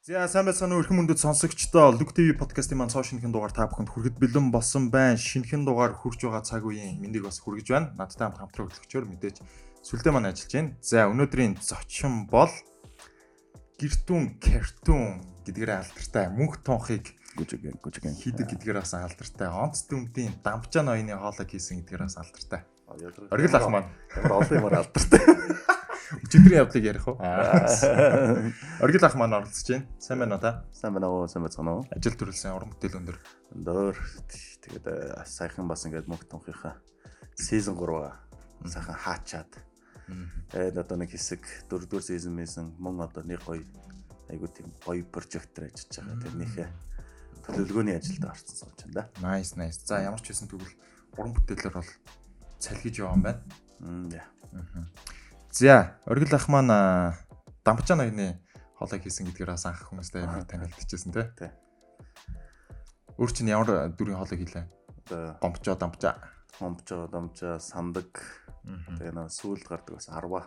[0.00, 3.68] За сайн байцгаана уу эрхэм мөндөд сонсогчдоо Look TV подкастын маань цоо шинэхэн дугаар та
[3.68, 5.20] бүхэнд хүрэхэд бэлэн болсон байна.
[5.20, 7.92] Шинэхэн дугаар хүрч байгаа цаг үеийн мэндийг бас хүргэж байна.
[8.00, 9.44] Надтай хамт хамтран хөтлөгчөөр мэдээж
[9.84, 10.72] сүлдээ маань ажиллаж байна.
[10.80, 12.48] За өнөөдрийн зочин бол
[13.76, 17.04] гэртүүн картун гэдгээр алдартай мөнх тунхыг
[17.36, 19.52] гүжиген гүжиген хийдэг гэдгээр бас алдартай.
[19.52, 22.64] Онц дүмдийн дамжаа ноёны хоолой хийсэн гэдгээр бас алдартай.
[22.88, 25.20] Оргил ах маань ямар олон юмар алдартай.
[26.18, 27.16] өчигдрийн явдлыг ярих уу?
[28.82, 29.86] Оргил ах маань оролцож байна.
[30.02, 30.64] Сайн байна уу та?
[30.74, 31.28] Сайн байна уу?
[31.30, 31.86] Сайн байна уу?
[31.94, 33.18] Ажил төрөлсөн уран бүтээл өндөр.
[33.54, 33.96] Өндөр.
[34.66, 36.74] Тэгээд э, саяхан бас ингээд мөнх тунхийнхаа
[37.38, 38.10] сизон 3
[38.66, 39.52] сайхан хаачаад.
[40.50, 43.62] Тэгээд одоо нэг хэсэг дөрөвдүгээр сизон мэйсэн мөн одоо нэг гоё
[44.26, 46.22] айгуу тийм гоё прожектор ажиллаж байгаа.
[46.26, 46.68] Тэрнийхээ
[47.46, 49.04] төлөвлөгөөний ажилд орсон сууж байна да.
[49.22, 49.78] Nice nice.
[49.86, 50.74] За ямар ч байсан тэгвэл
[51.18, 51.90] уран бүтээлээр бол
[52.58, 53.40] цалгиж яваа юм байна.
[54.10, 54.26] Яа.
[55.50, 56.70] За, оргил ах маань
[57.66, 58.38] дампчаа ноёны
[58.78, 61.26] хоолой хийсэн гэдгээр бас анх хүмүүстэй амар танилцчихсэн тий.
[61.34, 61.50] Тий.
[63.18, 64.64] Өөр чинь ямар дүрийн хоолой хийлээ?
[65.10, 66.14] Одоо Гомчоо, дампчаа.
[66.54, 68.22] хомчоо, домчоо, сандаг.
[68.62, 70.46] Тэгээ нөө сүүлд гардаг бас арва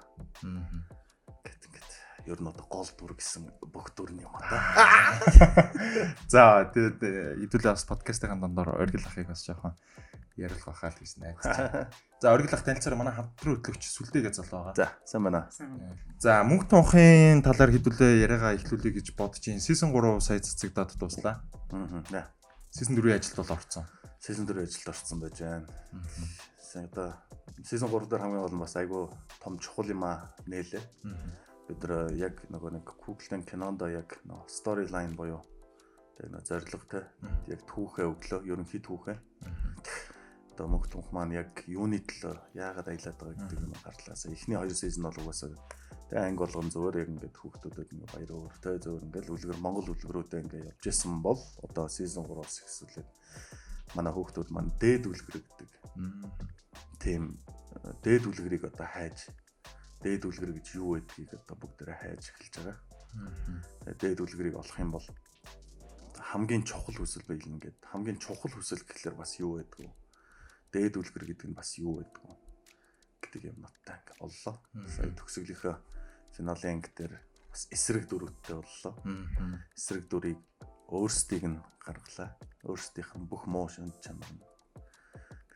[1.43, 1.91] гэт ингээд
[2.31, 5.19] ер нь одоо гол дүр гэсэн бүх дүрний юм аа.
[6.31, 9.75] За, тэгээд хэдүүлээ бас подкастын дандаар оргил ахыг бас жоохон
[10.37, 11.45] ярилах байхаа л гэж найдаж.
[12.23, 14.73] За, оргил ах танилцаараа манай хамтран хөтлөгч сүлдээгээ зол байгаа.
[14.73, 15.49] За, сайн байна.
[16.17, 19.61] За, мөнх тунхын талаар хэдүүлээ яриагаа эхлүүлэе гэж бодож байна.
[19.61, 21.43] Season 3 сая цэцэгдээд дуслаа.
[21.69, 22.25] Аа.
[22.73, 23.85] Season 4-ийн ажилд бол орцсон.
[24.23, 25.67] Season 4 ажилд орсон байж байна.
[26.63, 27.13] Сайн одоо
[27.61, 29.05] season 3 дээр хамгийн гол нь бас айгүй
[29.43, 30.81] том чухал юм аа нээлээ.
[31.69, 35.43] Бид нар яг нөгөө нэг Google-ийн кинонд яг нөгөө storyline буюу
[36.17, 37.03] тэг нөгөө зорилготой
[37.51, 39.17] яг түүхээ өглөө, ерөнхий түүхээ.
[40.53, 44.31] Одоо мөнх түнх маань яг юуны төлөө яагаад аялаад байгаа гэдэг юм гарлаасаа.
[44.31, 45.49] Эхний хоёр season бол угаасаа
[46.13, 50.43] тэг анги болгон зөөр яг ингээд хүүхдүүдэд ингээ баяр өөртэй зөөр ингээд үлгэр Монгол үлгэрүүдэд
[50.45, 53.09] ингээ явж исэн бол одоо season 3-оос эхсүүлээд
[53.97, 55.69] манай хүүхдүүд маань дээд үлгэр гэдэг
[57.01, 57.41] тийм
[58.05, 59.33] дээд үлгэрийг одоо хайж
[60.05, 62.77] дээд үлгэр гэж юу байдгийг одоо бүгдээрээ хайж эхэлж байгаа.
[63.85, 65.07] Тэгээ Дээд үлгэрийг олох юм бол
[66.19, 69.87] хамгийн чухал хүсэл байлна гэд хамгийн чухал хүсэл гэхэлэр бас юу байдгүй.
[70.73, 72.33] Дээд үлгэр гэдэг нь бас юу байдгүй
[73.21, 74.55] гэдэг юм наттай ингээ оллоо.
[74.89, 75.75] Сая төгсгөлийнхөө
[76.33, 77.13] финалийн анги дээр
[77.53, 78.93] бас эсрэг дөрөвтэй боллоо.
[79.77, 80.41] Эсрэг дүрийг
[80.89, 82.33] өөрсдийг нь гаргалаа.
[82.65, 84.41] Өөрсдийнх нь бүх муу шинж чанар нь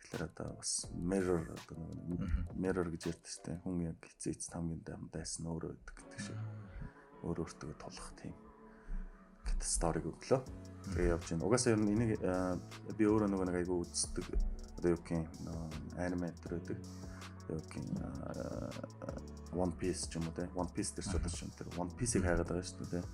[0.08, 1.78] Тэгэхээр одоо бас mirror одоо
[2.56, 3.60] mirror гэж ярьдаг шүү дээ.
[3.60, 6.40] Хүн яг эц хамгийн дайсан өөрөө байдаг гэдэг шиг.
[7.28, 8.32] Өөр өөртөө тулах тийм
[9.44, 10.42] гэт сториг өглөө.
[10.96, 11.44] Тэгээ явж байна.
[11.44, 12.12] Угаасаа ер нь энийг
[12.96, 14.26] би өөрөө нөгөө нэг айгу үздэг
[14.78, 15.26] одоо юу гэх юм
[15.98, 16.80] аниме төр байдаг.
[17.50, 17.90] Юу гэх юм
[19.58, 20.46] One Piece ч юм уу те.
[20.54, 23.06] One Piece дээр ч одоо ч юм тэр One Piece-ийг хайгаад байгаа шүү дээ.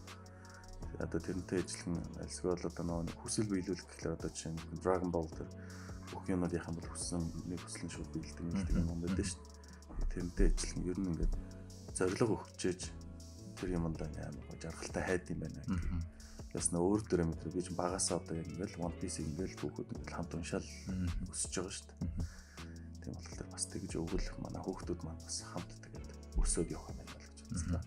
[0.99, 5.49] Одоо тэрнтэй ижилхэн альсгүй бол одоо нөгөө хүсэл биелүүлэх гэхлээр одоо чинь Dragon Ball тэр
[6.11, 10.11] бүх юмнуудынхаа бол хүссэн нэг хүсэл нь шууд биелдэг гэдэг юм байдаг шүү дээ.
[10.13, 11.33] Тэрнтэй ижилхэн ер нь ингээд
[11.97, 12.81] зориг өгчээж
[13.57, 15.81] тэр юмд амар жаргалтай хайд юм байна гэх.
[15.81, 16.22] Бас
[16.53, 20.13] нөө өөр дөрөө мэдрэг би ч багасаа одоо яг ингээд One Piece ингээд хүүхүүд ингээд
[20.13, 20.69] хамт уншаал
[21.33, 22.01] өсөж байгаа шүү дээ.
[23.01, 27.09] Тийм болохоор бас тэгж өгөл манай хүүхдүүд маань бас хамт тэгээд өсөөд явах юм байна
[27.09, 27.81] л гэж бодсон.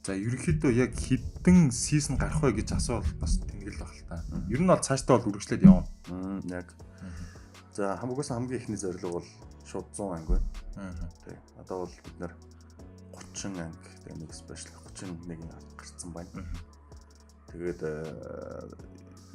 [0.00, 4.24] За ерөнхийдөө яг хідэн сизон гарах вэ гэж асуувал бас тэнгэл баг л та.
[4.48, 5.84] Ер нь бол цаашдаа бол үргэлжлээд явна.
[6.48, 6.72] Яг.
[7.76, 9.28] За хамгаас хамгийн ихний зорилго бол
[9.68, 10.40] шууд 100 анги
[10.72, 11.04] байна.
[11.28, 11.36] Тэг.
[11.60, 12.32] Одоо бол бид нэр
[13.36, 15.44] 30 анги тэг нэг спешиал 31-ийг
[15.76, 16.48] гарцсан байна.
[17.50, 18.70] Тэгээд э,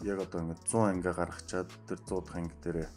[0.08, 2.88] яг одоо ингэ 100 анги гаргачаад тэр 100 дахь анги дээр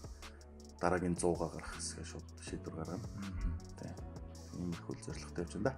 [0.80, 3.08] дараагийн 100-га гаргах хэсгээ шууд шийдвэр гаргана.
[3.78, 3.94] Тэг.
[4.58, 5.74] Иймэрхүү зорилготой явж байна да.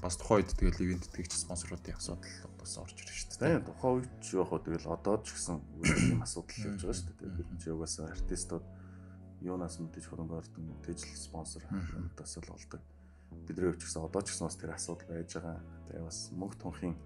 [0.00, 3.60] Бас тухайн үед тэгэл ивент тэгч спонсоруудын асуудал одоос орж ирж шүү дээ.
[3.60, 5.56] Тийм тухайн үед ч яг хөө тэгэл одоо ч гэсэн
[6.12, 7.16] ийм асуудал явж байгаа шүү дээ.
[7.16, 8.64] Тэгээд бид чи угаасаа артистууд
[9.40, 12.80] юунаас мэдээж хөрөнгө ордон тэжл спонсор юмтаас л болдог.
[13.44, 15.60] Бидний хувьд ч гэсэн одоо ч гэсэн бас тэр асуудал байж байгаа.
[15.92, 16.96] Тэгээ бас мөнгө тунхийн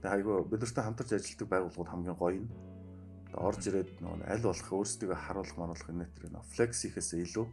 [0.00, 2.50] тэгээ айгүй бид нартай хамтарч ажилладаг байгууллагууд хамгийн гоё нь.
[3.30, 7.46] Тэгээ орж ирээд нөгөө аль болох өөрсдөө харуулах маруулах энэ тэр нөө флекс ихээс илүү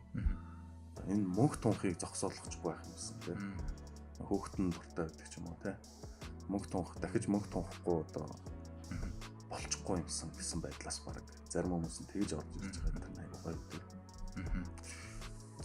[1.11, 3.39] энэ мөнгө тунхыг зогсоолгохгүй байх юмсан тийм.
[4.23, 5.77] Хөөхтөн дуртай байдаг ч юм уу те
[6.47, 8.27] мөнгө тунх дахиж мөнгө тунхгүй одоо
[9.51, 11.19] болчихгүй юмсан гэсэн байдлаас баг
[11.51, 13.87] зарим хүмүүс нь тэгж орж ирж байгаа юм айгуу гоё үү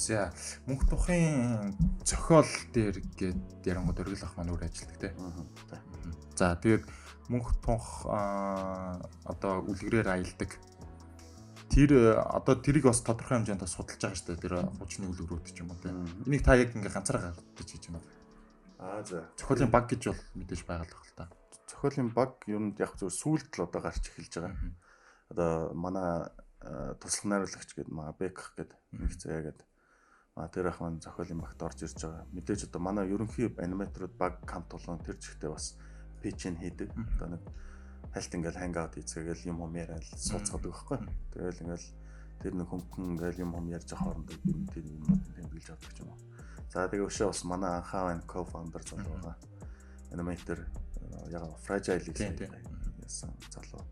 [0.03, 0.33] За
[0.67, 5.15] мөнх тухын зохиол дээр гээд ярангууд өргөл ах маань өөр ажилладаг те.
[6.37, 6.85] За тэгээд
[7.29, 10.57] мөнх тунх одоо үлгэрээр аялдаг.
[11.73, 14.43] Тэр одоо тэрийг бас тодорхой хэмжээнд бас судалж байгаа шүү дээ.
[14.45, 15.89] Тэр хуучны үлгэрүүд ч юм уу те.
[16.29, 18.05] Энийг та яг ингээ ганцаараа гаргаж хийж байна?
[18.83, 19.25] Аа за.
[19.41, 21.27] Зохиолын баг гэж бол мэдээж байгаль баг л та.
[21.83, 24.55] зохиолын баг ер нь яг зөв сүүлд л одоо гарч эхэлж байгаа.
[25.31, 26.31] Одоо манай
[27.01, 29.67] туслах найруулагч гэдэг маа Бек гэдэг нэг заяа гэдэг.
[30.37, 32.27] А тэр ах маань зохиолын багт орж ирж байгаа.
[32.31, 35.75] Мэдээж одоо манай ерөнхий аниматорууд баг камп тулгын тэр жигтэй бас
[36.23, 36.89] пичэн хийдэг.
[37.19, 37.43] Одоо нэг
[38.15, 40.99] хальт ингээл хангаут хийцгээгээл юм юм яриад сууцгадаг байхгүй.
[41.35, 41.89] Тэгэл ингээл
[42.43, 45.05] тэр нэг хөнгөн ингээл юм юм ярьж байгаа хоорондоо би тэр юм
[45.35, 46.11] тэмдэглэж авдаг юм.
[46.73, 49.37] За тэгээ өшөө бас манай анхаа байна co-founder залуу байгаа.
[50.13, 50.59] Animator
[51.33, 53.85] яг fragile гэсэн залуу.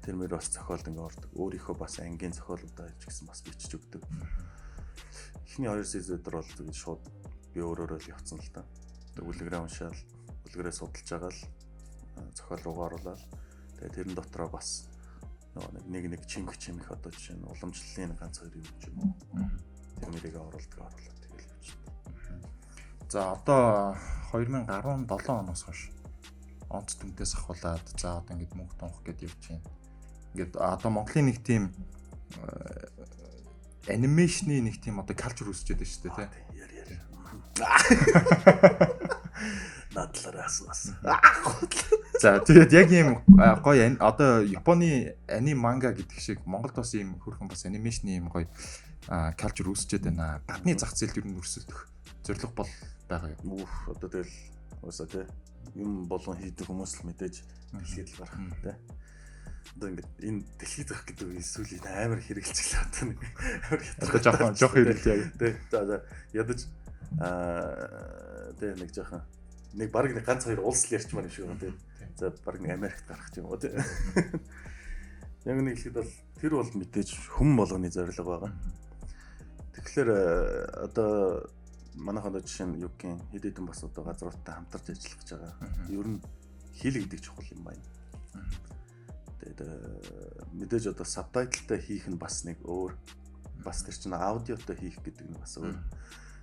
[0.00, 1.30] Тэр мөр бас зохиолд ингээ ордог.
[1.36, 4.00] Өөрийнхөө бас ангийн зохиолуудаа ч гэсэн бас бичиж өгдөг.
[5.44, 7.02] Эхний хоёр сезон дээр бол тэгээд шууд
[7.52, 8.64] би өөрөөрөө л явцсан л та.
[9.12, 10.00] Тэгээд үлгэрээ уншаал,
[10.48, 11.40] үлгэрээ судалж байгаа л
[12.34, 13.22] зохиол руугаа оруулаад
[13.78, 14.90] тэгээд тэрэн дотроо бас
[15.54, 19.12] нэг нэг нэг чинг чимэх одоо жишээ нь уламжлалын ганц хоёр юм ч юм уу.
[19.98, 22.40] Тэр мэрийг оруулдаг оруулаад тэгэл явчихсан.
[23.10, 23.96] За одоо
[24.30, 25.90] 2017 оноос хойш
[26.70, 29.66] онц түнтээс ахуулаад за одоо ингээд мөнгө тунх гэдээ явж байна.
[30.34, 31.74] Ингээд одоо Монголын нэг тийм
[33.90, 36.42] анимашны нэг тийм одоо калчур үүсчихэд байна шүү дээ тий.
[36.62, 36.90] Яр яр.
[40.20, 40.96] Надлаараа асуусан.
[42.20, 43.24] За тэгээд яг ийм
[43.64, 48.44] гоё одоо Японы аним манга гэдэг шиг Монголд бас ийм хөрхөн бас анимашны ийм гоё
[49.08, 50.44] калчур үүсчихэд байна.
[50.44, 51.88] Гадны зах зээлд ер нь өрсөлдөх
[52.20, 52.70] зорилго бол
[53.08, 53.64] байгаа юм.
[53.64, 54.36] Үх одоо тэгэл
[54.84, 55.24] уусаа тий
[55.74, 57.34] юм болгон хийдэг хүмүүс л мэдээж
[57.72, 58.76] дэлхийд л гарах тий.
[59.80, 63.18] Одоо ингээд энэ дэлхийд зах гэдэг үе сүүлийн амар хэрэгэлцгэлээ одоо нэг
[63.64, 65.52] амар одоо жоохон жоох хэрэглээ яг тий.
[65.72, 65.96] За за
[66.36, 66.60] ядаж
[67.16, 69.24] аа тий нэг жоохон
[69.74, 71.74] нэг баг нэг ганц хоёр улс л ярьчмаар юм шиг байна тий.
[72.18, 73.74] За баг нэг Америкт гарах юм уу тий.
[75.44, 77.08] Яг нэг ихэд бол тэр бол мэдээж
[77.38, 78.52] хүм болгоны зорилго байгаа.
[79.76, 80.10] Тэгэхээр
[80.90, 81.48] одоо
[81.94, 85.54] манайхан одоо жишээ нь юу юм хэд хэдэн бас одоо газруудтай хамтарч ажиллах гэж байгаа.
[85.88, 86.20] Ер нь
[86.76, 87.84] хэл гэдэг чухал юм байна.
[89.40, 89.60] Тэгээд
[90.52, 92.92] мэдээж одоо сабтайтлтай хийх нь бас нэг өөр
[93.64, 95.76] бас тэр чинь аудиотой хийх гэдэг нь бас өөр.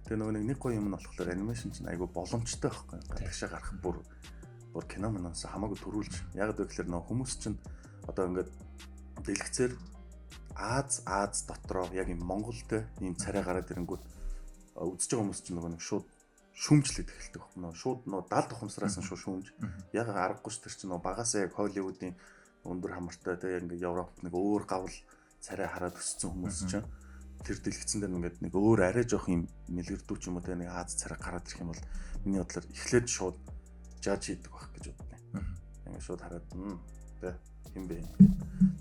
[0.07, 2.99] Тэгээ нөгөө нэг гоё юм нь болохоор анимашн чинь айгүй боломжтой байхгүй.
[3.11, 3.99] Гадагшаа гарах бүр
[4.71, 7.59] бүр кино моноос хамаагүй төрүүлж яг гэвэл нөгөө хүмүүс чинь
[8.07, 8.49] одоо ингээд
[9.27, 9.75] дэлгэцээр
[10.55, 12.71] Аз Аз дотроо яг юм Монголд
[13.03, 14.03] ийм царай гараад ирэнгүүт
[14.79, 16.05] үзэж байгаа хүмүүс чинь нөгөө нэг шууд
[16.57, 17.61] шүүмжлээд эхэлдэг байхгүй.
[17.61, 19.47] Нөгөө шууд нөгөө 70 тухамсараас нь шууд шүүмж.
[19.93, 22.17] Яг аргагүй ч тэр чинь нөгөө багасаа яг Холливуудын
[22.65, 24.95] өндөр хамартай те яг ингээ Европт нэг өөр гавл
[25.43, 26.87] царай хараад өссөн хүмүүс чинь
[27.43, 30.69] тэр дэлгэцэн дээр ингээд нэг өөр арай жоох юм нэлгэрдүү ч юм уу те нэг
[30.71, 31.83] Аз царай гараад ирэх юм бол
[32.25, 33.37] миний бодлоор эхлээд шууд
[34.01, 35.43] жаж хийдэг байх гэж боддог.
[35.85, 36.45] Ингээ шууд хараад
[37.21, 37.29] те
[37.73, 38.01] хин бэ.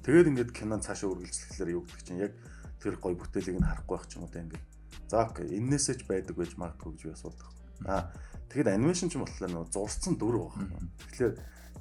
[0.04, 2.32] Тэгээд ингээд кинон цаашаа үргэлжлэхлээр юу гэдэг чинь яг
[2.80, 4.64] тэр гой бүтээлийг нь харахгүй байх ч юм уу те ингээд
[5.08, 7.46] За окей, энээсээ ч байдаг байж магадгүй гэж би асуудаг.
[7.86, 8.10] Аа
[8.50, 10.82] тэгэхэд анимашн ч юм болохоор нөгөө зурцсан дүр байгаа.
[11.14, 11.34] Тэгэхээр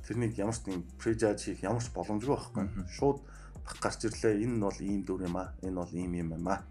[0.06, 2.66] тэрнийг ямар ч тийм прежаж хийх ямар ч боломжгүй байхгүй.
[2.86, 3.26] Шууд
[3.66, 4.44] гарч ирлээ.
[4.44, 5.54] Энэ нь бол ийм дүр юм аа.
[5.62, 6.62] Энэ бол ийм юм юм аа.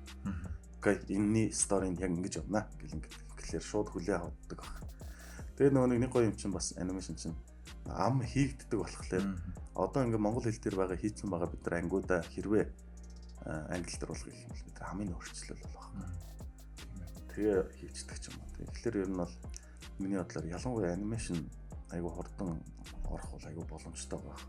[0.79, 3.09] Окей, энэний сторийн яг ингэж явна гэл ингэ.
[3.39, 4.75] Тэгэхээр шууд хүлээ авдаг баг.
[5.59, 7.37] Тэгээ нөгөө нэг гоё юм чинь бас анимашн чинь
[7.87, 9.39] ам хийгддэг болохоор
[9.75, 12.65] одоо ингээ монгол хэл дээр байгаа хийцэн байгаа бид нар ангиудаа хэрвээ
[13.75, 15.87] англи дээр болгох юм бол бид хамгийн өөрчлөл болох
[17.35, 18.49] тэгээ хийцдэг ч юм уу.
[18.55, 19.35] Тэгэхээр ер нь бол
[19.99, 21.39] миний бодлоор ялангуяа анимашн
[21.91, 22.63] айгу хурдан
[23.11, 24.43] орох бол айгу боломжтой байх.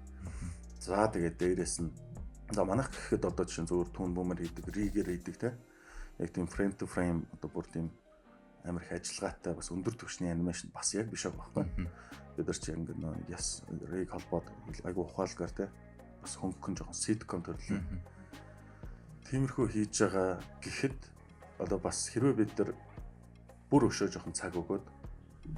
[0.79, 1.91] За тэгээд дээрэс нь
[2.51, 5.53] за манайх гэхэд одоо жишээ зөвөр түн бөмөр хийдэг, ригер хийдэг те.
[6.19, 7.89] Яг тийм frame to frame одоо бүр тийм
[8.63, 11.89] амар их ажиллагаатай бас өндөр түвшний анимашн бас яг биш байгаа байхгүй.
[12.37, 14.45] Бид нар чи ингэ нөө яс риг холбоод
[14.85, 15.69] айгу ухаалгаар те
[16.21, 17.81] бас хөнгөн жоохон ситком төрлөө.
[19.29, 20.99] Тиймэрхүү хийж байгаа гэхэд
[21.59, 22.73] одоо бас хэрвээ бид нар
[23.69, 24.85] бүр өшөө жоохон цаг өгөөд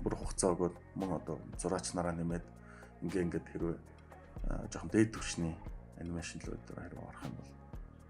[0.04, 2.46] бүр хугацаа өгөөд мөн одоо зураач нараа нэмээд
[3.04, 3.78] ингээ ингээд хэрвээ
[4.72, 5.56] жоохон дээд түвшний
[6.00, 7.52] анимашн л өдөр хэрвээ орох юм бол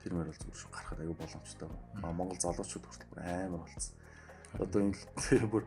[0.02, 2.14] тэр мөр бол зүгээр гарахад аюу боломжтой байна.
[2.14, 3.96] Монгол залуучууд хүртэл бүр амар болцсон.
[4.58, 5.64] Одоо энэ бүр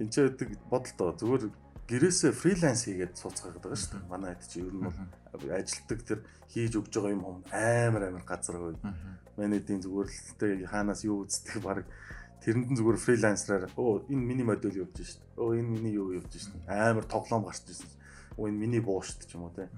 [0.00, 1.44] энэ ч байдаг бодолтой зүгээр
[1.92, 4.08] гэрээсээ фриланс хийгээд сууцгаагаад байгаа шүү дээ.
[4.08, 8.56] Манай хэд чи ер нь бол ажилтдаг тэр хийж өгж байгаа юм амар амар газар
[8.56, 8.80] хөө.
[9.36, 11.84] Манай эдийн зүгээр л тэ хаанаас юу үздэг баг
[12.40, 15.20] тэрэнд нь зүгээр фрилансераар оо энэ миний модель явж шít.
[15.36, 16.54] Оо энэ миний юу явж шít.
[16.70, 17.90] Амар тоглоом гарч ирсэн.
[18.38, 19.68] Оо энэ миний буу шít ч юм уу те.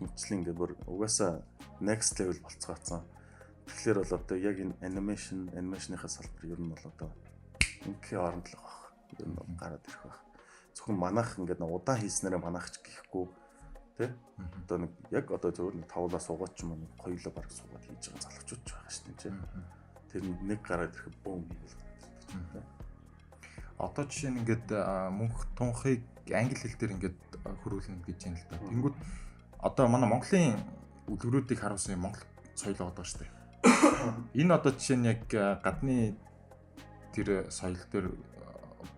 [0.00, 1.42] Мэтчлэн ингээд бүр угаасаа
[1.80, 3.02] next level болцгаацсан.
[3.66, 7.10] Тэгэхээр бол одоо яг энэ animation, animation-ийнхаа салбар ер нь бол одоо
[7.86, 8.88] инкийн оронд л байгаа.
[9.18, 10.20] Ер нь гараад ирэх байх.
[10.74, 13.26] Зөвхөн манах ингээд удаан хийснээрээ манахч гэхгүй
[13.98, 14.10] тий
[14.62, 18.04] одоо нэг яг одоо зөвөр нэг тавлаа суугаад ч юм уу хоёулаа баг суугаад хийж
[18.06, 19.34] байгаа залуучууд ч байгаа шүү дээ
[20.08, 21.42] тэр нэг гараад ирэх бөөм
[23.78, 24.66] одоо жишээ нь ингээд
[25.18, 27.18] мөнх тунхыг англи хэл дээр ингээд
[27.62, 28.56] хөрвүүлнэ гэж юм л да.
[28.70, 28.96] Тэнгүүд
[29.58, 30.58] одоо манай Монголын
[31.08, 32.22] үлгэрүүдийг харуулсан юм Монгол
[32.54, 33.32] соёл байгаа шүү дээ.
[34.40, 35.26] Энэ одоо жишээ нь яг
[35.64, 36.14] гадны
[37.14, 38.06] тэр соёл дээр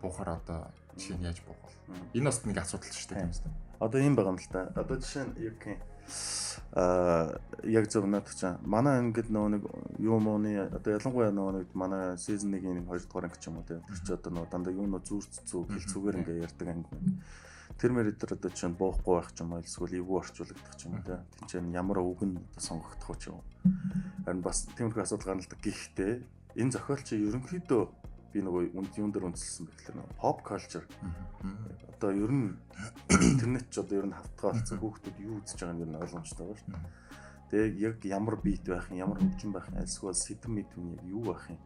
[0.03, 2.21] буухаар одоо жишээ нь яаж буух вэ?
[2.21, 3.53] Энэ бас нэг асуудал шүү дээ тийм үстэй.
[3.81, 4.69] Одоо юм байгаа юм л та.
[4.77, 5.61] Одоо жишээ нь яг
[6.77, 8.61] аа яг зөв надад чам.
[8.61, 9.63] Манай ингээд нөгөө нэг
[9.97, 13.65] юу мууны одоо ялангуяа нөгөө нэг манай season 1-ийн 2 дугаар анги ч юм уу
[13.65, 13.81] тийм.
[14.05, 16.89] Чи одоо нөгөө дандаа юуноо зүрц зүг хэл зүгээр ингээд ярьдаг анги
[17.79, 20.99] тэр мэр дээр одоо чинь буухгүй байх ч юм уу эсвэл эвгүй орчуулагдах ч юм
[20.99, 23.45] уу тийм чинь ямар үг нь одоо сонгогдох ч юм уу.
[24.25, 26.13] Харин бас тиймэрхүү асуудал гарналдаг гэхдээ
[26.59, 27.83] энэ зохиол чи ерөнхийдөө
[28.31, 30.87] би нөгөө үнд юун дээр үндэслсэн гэхээр нөгөө pop culture.
[31.99, 32.55] Одоо ер нь
[33.11, 36.59] интернет ч одоо ер нь хавтгаа болсон хүүхдүүд юу үзэж байгааг нь ойлгомжтой байна.
[36.63, 37.11] Шүү дээ
[37.51, 41.23] тэгээ яг ямар бит байх юм ямар хөгжим байх юм эсвэл сэтэм мэдвэн яг юу
[41.27, 41.59] байх юм?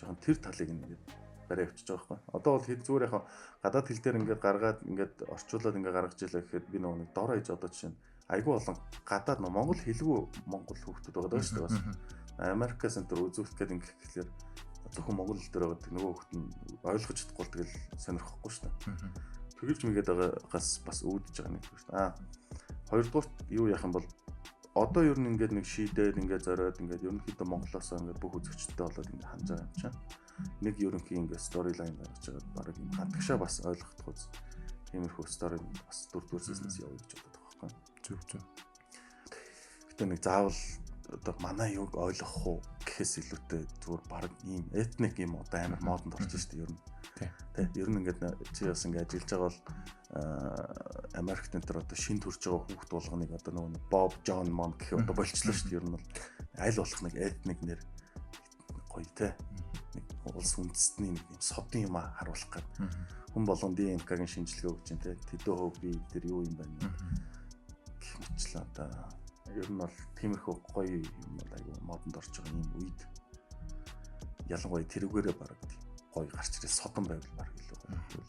[0.00, 1.02] Жоохон тэр талыг ингээд
[1.48, 2.18] барай авчиж байгаа байхгүй.
[2.36, 3.22] Одоо бол хэд зүгээр яхаа
[3.64, 7.30] гадаад хэл дээр ингээд гаргаад ингээд орчуулад ингээд гаргаж илаа гэхэд би нөгөө нэг дор
[7.34, 8.76] ээж одоо жишээ нь айгүй болон
[9.08, 10.18] гадаад нөө Монгол хэлгүй
[10.52, 11.78] Монгол хүүхдүүд байгаа шүү дээ бас.
[12.38, 14.30] Америкас энэ төр үзүүлэх гээд ингээд гэхэлэр
[14.92, 16.48] зөвхөн Монгол хэл дээр байгаа нөгөө хүүхд нь
[16.84, 18.76] ойлгож чадахгүй л тэгэл сонирхохгүй шүү дээ.
[19.58, 21.98] Тэгэлж мэгээд байгаагаас бас үүдэж байгаа нэг шүү дээ.
[21.98, 22.12] Аа
[22.90, 24.06] хоёрдугаар юу яах юм бол
[24.84, 29.10] одоо ер нь ингээд нэг шийдээд ингээд зориод ингээд ерөнхийдөө Монголоос ингээд бүх үзэгчтэй болоод
[29.12, 29.96] ингээд хандж байгаа юм чинь
[30.62, 34.22] нэг ерөнхий ингээ сторилайн гаргаж байгаа баг юм хатгашаа бас ойлгохдох үз.
[34.90, 37.70] Тиймэрхүү стори бас дөрөвдүгээр сезнээс явъя гэж боддог байхгүй.
[38.06, 38.44] Зүг зүг.
[39.90, 40.58] Гэтэ нэг заавал
[41.08, 46.14] одоо манай юг ойлгох уу гэхээс илүүтэй зүгээр баг ийм этник юм одоо амар модонд
[46.14, 46.80] орж штэ ер нь.
[47.16, 47.68] Тэ.
[47.80, 48.20] Ер нь ингээд
[48.52, 49.60] чи бас ингээд ажиллаж байгаа бол
[51.16, 55.00] Америкт энэ төр одоо шин төрж байгаа хүүхд болгоныг одоо нөгөө Боб Джон Мон гэх
[55.00, 56.06] одоо болчлоо штэ ер нь бол.
[56.60, 57.80] Аль болох нэг этник нэр
[58.92, 59.32] гоё те.
[60.28, 62.68] Улс үндэстний нэг юм содын юм харуулах гээд
[63.32, 66.92] хүн болгон ДНК-гийн шинжилгээ өгч дээ тэдөө хөв би тэр юу юм байна?
[67.96, 69.17] Гэх мэтлээ одоо
[69.58, 73.00] ер нь бол тиймэрхүү гоё юм айгу модонд орж байгаа юм үед
[74.48, 75.82] ялангуяа тэрүүгээрээ баг тийм
[76.14, 78.28] гоё гарч ирээ содон байвал баг илүү гоё гэж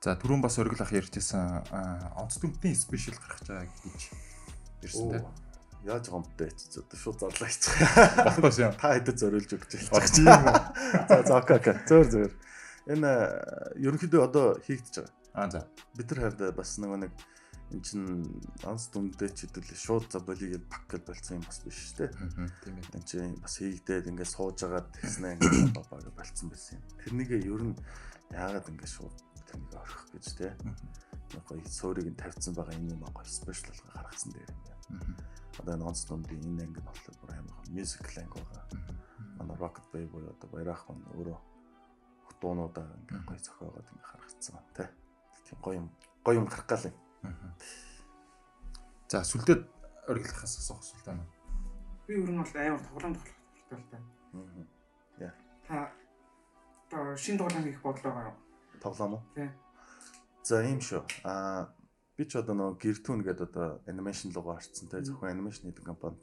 [0.00, 4.02] За түрүүн бас өргөл ах ярьжсэн онц дүмтний спешиал гарах чаа гэж
[4.80, 5.28] ирсэн тийм
[5.84, 7.72] яаж бэ ч одоо шууд зарлаа хийчих.
[8.16, 8.72] Багтаас юм.
[8.76, 10.72] Та хэдэд зориулж өгч байгаа.
[11.08, 11.76] За за окей окей.
[11.88, 12.32] Зөөр зөөр.
[12.92, 13.10] Энэ
[13.80, 15.12] ерөнхийдөө одоо хийгдэж байгаа.
[15.32, 15.60] Аа за.
[15.96, 17.12] Бид нар хараад бас нөгөө нэг
[17.70, 18.02] эн чин
[18.66, 22.10] анс дүндээ ч хэдүүл шууд за болиг пак гэж болцсон юм бас биш дээ.
[22.66, 22.94] Тийм ээ.
[22.98, 26.84] Эн чин бас хийгдээд ингээд сууж агаад тэгснэ ингээд бабаг болцсон байсан юм.
[26.98, 27.76] Тэрнийг ер нь
[28.34, 30.48] яагаад ингээд шууд тэрнийг орхих гэж те.
[31.46, 34.50] Гоё суурийг нь тавьсан байгаа юм гоё спешиал гаргасан дээр
[35.58, 38.64] одоо энэ онц дундын энэ анги нь болохоор бүр амар мьюзикл анги байгаа.
[39.38, 41.38] Манай Rocket Bay буюу одоо баярах хүн өөрөө
[42.40, 44.88] дуунуудаа ингээ гоё зохиогоод ингээ харагдсан тий.
[45.44, 45.86] Тийм гоё юм
[46.24, 46.96] гоё юм гарах гал юм.
[49.10, 49.66] За сүлдээд
[50.06, 51.26] оргилахаас асуух асуулт байна.
[52.06, 53.98] Би ер нь бол амар тоглоом тоглох та.
[55.18, 55.32] Яа.
[55.66, 55.90] Та
[56.90, 58.38] одоо шин тоглоом хийх бодлоо байгаа юу?
[58.82, 59.22] Тоглоом уу?
[59.34, 59.50] Тий.
[60.44, 61.02] За ийм шүү.
[61.24, 61.74] Аа
[62.16, 66.18] би ч одоо нөгөө Гэртүүн гэдэг одоо анимашн лугаа харцсан те зөвхөн анимашн хийдэг компани.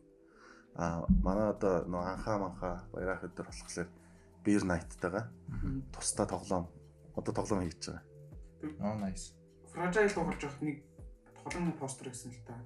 [0.76, 3.90] А манай одоо нөгөө анхаа манхаа баярах өдөр болохоор
[4.48, 5.28] Beer Night-тайгаа
[5.92, 6.72] тусдаа тоглоом
[7.20, 8.04] одоо тоглоом хийж байгаа.
[8.80, 9.36] Аа nice.
[9.74, 10.87] Fragile тоглож явахад нэг
[11.48, 12.60] тоглоомны постэр гэсэн л та.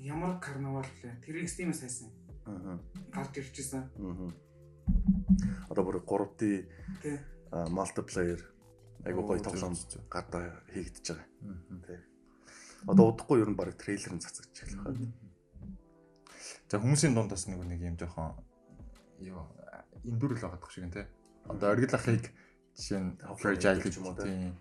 [0.00, 1.12] Ямар карнавал вэ?
[1.20, 2.08] Тэрийг Steam-ээс хайсан.
[2.48, 2.80] Аа.
[3.12, 3.84] Гарч ирж байсан.
[4.00, 4.32] Аа.
[5.68, 6.64] Одоо бүр 3D
[7.04, 7.20] Тий.
[7.68, 8.40] multiplayer
[9.04, 9.76] айгуу гоё тоглоом
[10.08, 11.28] гадаа хийгдэж байгаа.
[11.84, 12.00] Тий.
[12.88, 15.12] Одоо удахгүй ер нь баг трейлер нь цацагч эхлэх байна.
[16.68, 18.40] За хүмүүсийн дундаас нэг нэг юм жоохон
[19.20, 19.44] юу
[20.04, 21.06] эндүрэл байгаадах шиг нэ.
[21.44, 22.32] Одоо оргил ахыг
[22.76, 24.56] жишээ нь fragile гэж юм уу тийм.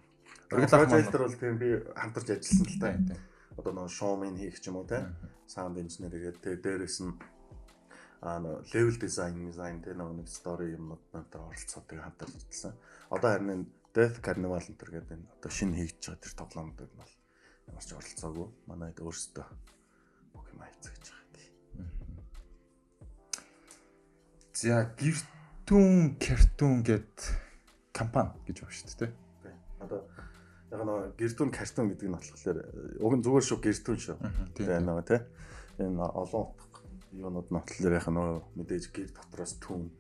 [0.52, 3.16] Оргил ах маань бол тийм би хамтарч ажилласан л та.
[3.58, 5.06] Одоо нөгөө showman хийх ч юм уу те.
[5.48, 7.14] Sound engineer гэдэг тэгээ дээрэс нь
[8.24, 12.74] аа нөө level design design тэгээ нөгөө нэг story юмнууд надад оролцоод тэгээ хамтарч ажилласан.
[13.14, 17.14] Одоо харин Death Carnival энэ гэдэг энэ одоо шинэ хийж байгаа тэр тоглоомдод нь бол
[17.70, 18.48] ямар ч оролцоогүй.
[18.66, 19.48] Манайд өөрсдөө
[20.34, 21.22] бүх юм хайцгаж байгаа
[21.78, 21.90] юм.
[24.58, 27.14] За гэртүүн картун гэд
[27.94, 29.14] компани гэж байна шүү дээ.
[29.84, 30.00] Одоо
[30.74, 32.58] яг нэг гэртүүн картун гэдэг нь болохоор
[32.98, 33.60] уг нь зүгээр шүү.
[33.62, 34.18] Гэртүүн шүү.
[34.58, 35.22] Тэгээ нэг тий.
[35.78, 36.82] Энэ олон утга
[37.14, 39.94] юунууд нь болохоор яг нэг мэдээж гэр дотроос түүн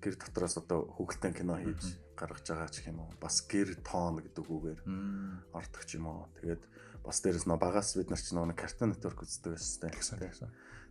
[0.00, 3.12] гэр дотроос одоо хүүхэлдэйн кино хийж гаргаж байгаа ч юм уу.
[3.20, 4.80] Бас гэр тоон гэдэг үгээр
[5.52, 6.24] ордог ч юм уу.
[6.40, 6.64] Тэгээд
[7.04, 9.96] бас дээрэс нөө багаас бид нар ч нөгөө картун нэтворк үздэг байсан тийм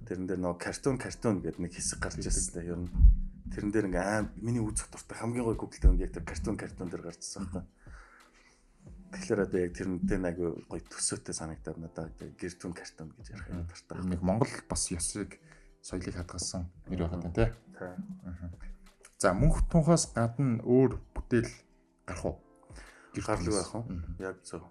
[0.06, 2.90] тэрэн дээр нөгөө картун картун гэдэг нэг хэсэг гарч ирсэн тийм ер нь.
[3.52, 6.90] Тэрэн дээр ингээ аим миний үзэх дуртай хамгийн гоё Google дээр яг тэр картун картун
[6.94, 7.64] дээр гарчсан байхгүй
[9.16, 10.36] Тэгэхээр одоо яг тэрнтэй нэг
[10.68, 14.04] гоё төсөөтэй санагдаад надад гэр түн картон гэж ярих юм дуртай.
[14.04, 15.40] Нэг Монгол бас ёсыг
[15.80, 17.50] соёлыг хадгалсан нэр байгаад байна тий.
[19.18, 21.52] За мөнх тунхаас гадна өөр бүтээл
[22.04, 22.38] гарах уу?
[23.16, 23.86] Гарлаг байх уу?
[24.20, 24.68] Яг зөв.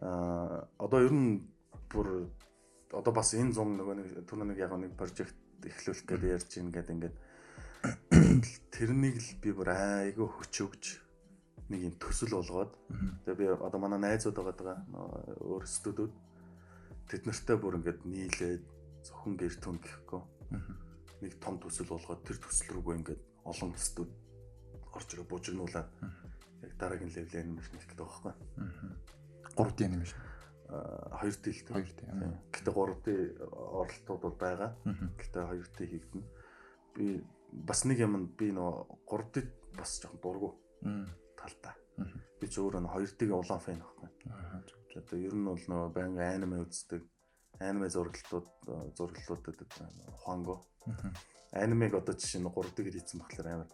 [0.00, 1.44] Аа одоо ер нь
[1.92, 2.32] бүр
[2.92, 6.72] одоо бас энэ 100 нөгөө нэг түрүү нэг яг нэг прожект эхлүүлэх гэдэг ярьж ийн
[6.72, 7.16] гэдэг ингээд
[8.74, 11.05] тэрнийг л би бүр айгүй хөчөөгч
[11.70, 12.72] нэг юм төсөл болгоод
[13.26, 14.78] тэгээ би одоо манай найзууд байгаа
[15.42, 16.14] өөр студиуд
[17.10, 18.64] тэд нартай бүр ингээд нийлээд
[19.06, 20.22] зөвхөн гэр түн гэхгүй
[21.22, 24.10] нэг том төсөл болгоод тэр төсөл рүүгээ ингээд олон студ
[24.96, 25.88] орж ирээ бужигнуулаад
[26.62, 28.32] яг дараагийн левел анимашн гэдэг байхгүй.
[29.56, 30.18] 3D анимашн.
[30.66, 31.72] Хоёр дэлтэй.
[31.72, 32.00] Хоёр D.
[32.52, 33.06] Гэтэ 3D
[33.44, 34.70] оролтууд бол байгаа.
[35.20, 36.24] Гэтэ хоёр D хийгдэн.
[36.96, 37.04] Би
[37.52, 39.44] бас нэг юм би нөө 3D
[39.76, 40.50] бас жоохон дургу
[41.36, 41.74] талтай.
[42.40, 44.08] Би ч өөрөө 2D-ийн улаан фэн байхгүй.
[44.96, 47.04] Одоо ер нь бол нөө байнга аниме үздэг.
[47.60, 48.48] Аниме зураглалтууд
[48.96, 49.70] зураглалтуудад
[50.24, 50.64] хуанго.
[51.52, 53.70] Анимег одоо жишээ нь 3D-гээр хийсэн болохоор амар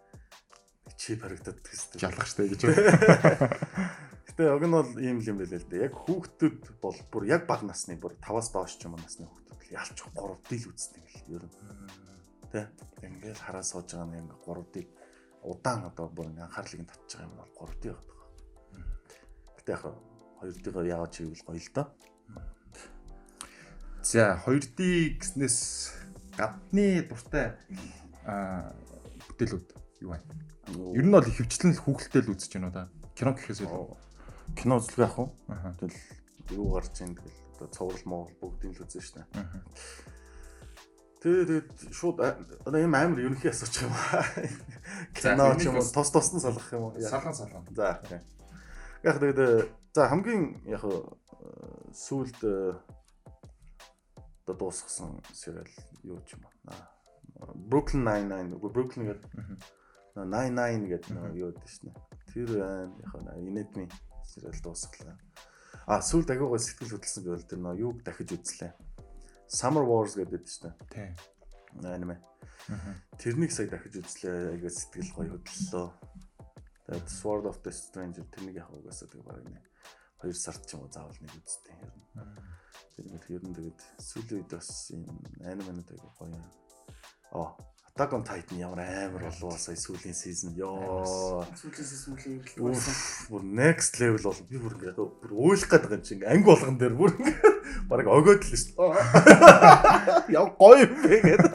[0.98, 1.98] чип харагдаад гэсэн.
[2.02, 2.60] Жалах штэ гэж.
[4.32, 5.86] Гэтэ уг нь бол ийм л юм байлээ л дээ.
[5.86, 9.62] Яг хүүхдүүд бол бүр яг бага насны бүр 5-аас доош ч юм уу насны хүүхдүүд
[9.78, 11.54] ялч 3D л үздэг л ер нь.
[12.50, 12.70] Тэ.
[13.02, 14.74] Ингээл хараа сууж байгаа нь ингээ 3D
[15.42, 18.28] удаан одоо бүр ингээ анхаарлыг нь байгаа юм бол 3D яваад байгаа.
[19.58, 19.82] Гэтэ яг
[20.42, 21.86] 2D-го яагаад чивэл гоё л доо.
[24.02, 24.78] За 2D
[25.18, 25.58] гэснээс
[26.38, 27.58] гадны дуртай
[28.26, 28.74] аа
[29.28, 29.66] бүтээлүүд
[30.02, 30.26] юу байна?
[30.94, 32.84] Ер нь бол хөвчлэн л хүүхэлтэй л үзэж байна уу да.
[33.14, 33.98] Кино гэхээс илүү.
[34.58, 35.26] Кино үзлэг яах вэ?
[35.78, 35.98] Тэгэл
[36.54, 39.22] юу гарч ийн тэгэл одоо цоврал монгол бүгдийг л үзэн штэ.
[41.22, 44.26] Тэгээд шууд одоо юм амар ерөнхий асууж юм аа.
[45.14, 46.98] Кино ч юм уу тус тус нь салгах юм уу?
[46.98, 47.62] Салган салган.
[47.78, 48.02] За.
[49.06, 50.82] Яг тэгээд за хамгийн яг
[51.94, 52.42] сүүлд
[54.42, 55.70] одоо дуусгасан сериал
[56.02, 56.90] юу ч юм аа.
[57.70, 59.30] Brooklyn Nine-Nine үгүй Brooklyn гэдэг
[60.18, 61.94] 99 гэдэг нэг юу гэдэг шнэ.
[62.34, 62.98] Тэр байна.
[62.98, 63.86] Яг инедми
[64.26, 65.14] сериал дуусглаа.
[65.86, 68.74] А сүүлд агиугаа сэтгэл хөдлсөн гэвэл тэр нөө юуг дахиж үзлээ.
[69.52, 70.72] Summer Wars гэдэг шнэ.
[70.88, 71.12] Тий.
[71.84, 72.16] Аниме.
[73.20, 74.56] Тэрнийг сая дахиж үзлээ.
[74.56, 75.88] Агиу сэтгэл гоё хөдлөлөө.
[76.88, 79.60] Тэгээд Sword of the Stranger тэрнийг яг угаасаа тэг баг нэ.
[80.24, 82.04] 2 сард ч юм уу заавал нэг үзтээ ер нь.
[82.96, 85.04] Тэгээд ер нь тэгээд сүүлийн үед бас юм
[85.44, 86.40] аниманууд айгу гоё.
[87.36, 87.52] Оо,
[87.92, 90.56] Attack on Titan ямар амар болов сая сүүлийн сизон.
[90.56, 91.44] Йоо.
[91.52, 92.24] Сүүлийн сизон үл
[92.56, 92.72] юм.
[93.28, 96.80] Бүр next level бол би бүр ингээд бүр уйлах гээд байгаа юм чинь анги болгон
[96.80, 97.12] дээр бүр
[97.88, 98.92] баг огөөд л шүү.
[100.38, 101.52] Яв гоё юм бэ гэдэг.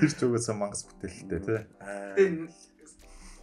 [0.00, 1.60] Тэр ч угаасаа мангас бүтээлтэй тий.
[2.16, 2.48] Тэгээ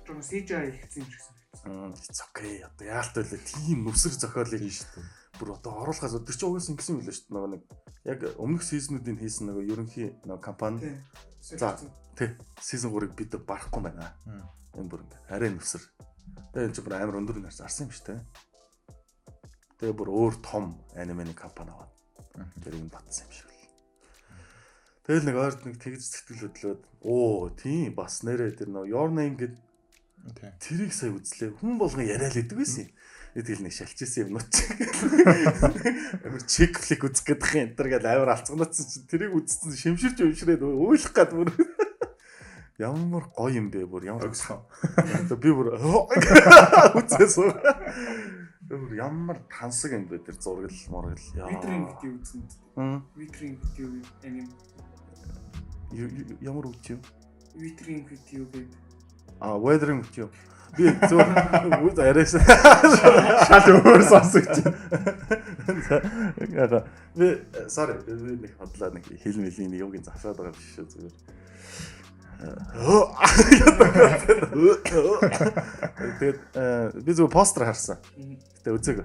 [0.04, 2.12] Том CGI хийсэн юм шиг санагдсан.
[2.12, 2.64] It's okay.
[2.64, 5.08] Одоо яалт байлаа тийм нүсэр зохиолыг шүү дээ.
[5.40, 7.32] Бүр одоо оруулахаас өдөр чи угаасаа ингэсэн юм лээ шүү.
[7.32, 7.64] Нөгөө нэг
[8.04, 10.92] яг өмнөх сизнүүдийн хийсэн нөгөө ерөнхий нөгөө компани
[11.44, 11.76] За
[12.16, 12.30] тий
[12.62, 14.16] сизон 3-ыг бид барахгүй байна.
[14.80, 15.84] Энэ бүр арай нүсэр.
[16.56, 18.20] Тэгээ энэ ч бүр амар өндөр нарс арсан юм шүү дээ.
[19.80, 21.94] Тэгээ бүр өөр том аниманы компани аваад
[22.64, 23.54] тэр юм батсан юм шиг л.
[25.04, 29.36] Тэгэл нэг ойрд нэг тэгж сэтгэл хөдлөөд оо тийм бас нэрээ тэр нөө your name
[29.36, 29.56] гэд
[30.64, 31.60] тэрийг сая үзлээ.
[31.60, 32.94] Хүн болгон яриа л идэг байсан юм.
[33.34, 34.54] Тэгэл нэг шалчижсэн юм нууч.
[36.24, 40.22] Амар чек флик үзэх гэдэг юм энэ төр гэл амар алцганаадсан чинь тэрийг үзсэн шимширч
[40.22, 41.50] өвшрээд уйлах гад бүр
[42.80, 44.32] ямар гоё юм бэ бүр ямар.
[44.32, 45.76] Би бүр
[47.02, 47.36] үзээс
[48.70, 51.50] бүр ямар тансаг юм бэ тэр зургал моргал яа.
[51.50, 52.42] Витрин гэдэг үзсэн.
[53.16, 54.50] Витрин гэдэг аним
[56.42, 57.02] ямар үгч юм?
[57.56, 58.68] Витрин видео гэдэг.
[59.40, 60.30] А, weathering видео.
[60.78, 61.22] Би зөв
[61.86, 64.56] үз арайс шал өөр сонсогч.
[66.50, 70.86] Яга би sorry би нэг хотлоо нэг хил мэлийн нэг юугийн засаад байгаа биш шүү
[70.90, 71.16] зүгээр.
[76.20, 76.40] Тэгээд
[77.06, 77.98] би зөв постэр харсан.
[78.64, 79.04] Гэтэ үзег.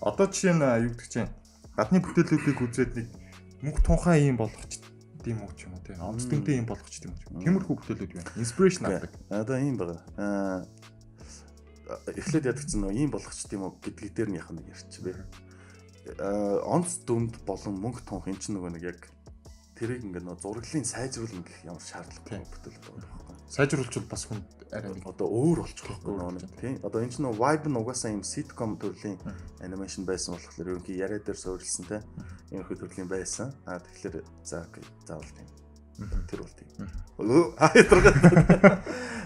[0.00, 1.28] Одоо жишээ нь юу гэдэг чинь
[1.76, 3.08] гадны бүтээлүүдийг үзээд нэг
[3.60, 4.80] мөнх тунхай юм болгох ч
[5.20, 8.32] тийм үү ч юм уу тийм онцлогтой юм болгох ч тийм үү тиймэрхүү бүтээлүүд байна.
[8.40, 9.12] Инспирэшн авдаг.
[9.28, 10.64] одоо ийм байгаа аа
[12.16, 15.12] эхлээд ядагцсан нөө ийм болгох ч тийм үү гэдгийг дээр нь яхан нэг ярьч бэ
[16.16, 19.00] аа онц дүнд болон мөнгө тунх эн чинь нөгөө нэг яг
[19.76, 24.40] тэрийг ингээ нөө зураглалын сайжруулна гэх ямар шаардлага бүтээл байгаа сайжруулчвал бас хүн
[24.72, 26.78] одоо өөр болчих واخгүй нэг тийм.
[26.80, 29.20] Одоо энэ чинь vibe нь угаасаа юм sitcom төрлийн
[29.60, 32.00] animation байсан болохоор ерөнхий яриа дээр суурилсан тийм
[32.56, 33.52] юм хөө төрлийн байсан.
[33.68, 34.84] А тэгэхээр за окей.
[35.04, 35.48] Заавал тийм.
[36.24, 36.88] Тэр бол тийм.
[37.60, 38.16] Хаятрагт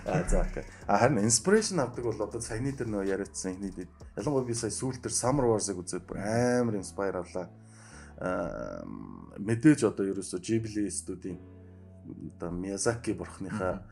[0.06, 0.64] а за окей.
[0.86, 3.86] А харин inspiration авдаг бол одоо саяны дээр нөө яриадсан ихний
[4.18, 7.46] ялангуяа би сая сүүлд төр summer wars-ыг үзээд бүр амар inspire авлаа.
[9.38, 11.38] Мэдээж одоо ерөөсө Ghibli студийн
[12.34, 13.86] одоо Miyazaki бурхныхаа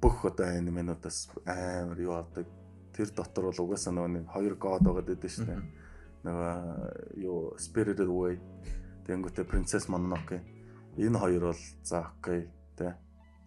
[0.00, 2.46] бүх одоо анимануудаас амар юу авдаг.
[2.96, 5.60] Тэр дотор бол угаасаа нөгөө нэг хоёр god байгаад байдаг шүү дээ.
[6.24, 6.54] Нөгөө
[7.22, 8.40] юу Spirited Away
[9.06, 10.40] тэнгуүтэ Princess Mononoke
[10.96, 12.96] энэ хоёр бол за окей тэ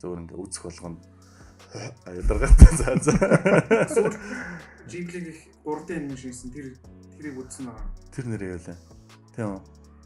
[0.01, 1.01] зөвөр ингээ үзэх болгоно
[2.05, 3.13] ядаргатай за за.
[4.89, 6.77] Ghibli гэх 3D анимашн хийсэн тэр
[7.17, 7.87] тэрийг үзсэн байгаа.
[8.13, 8.77] Тэр нэрээ юу лээ?
[9.35, 9.61] Тийм үү?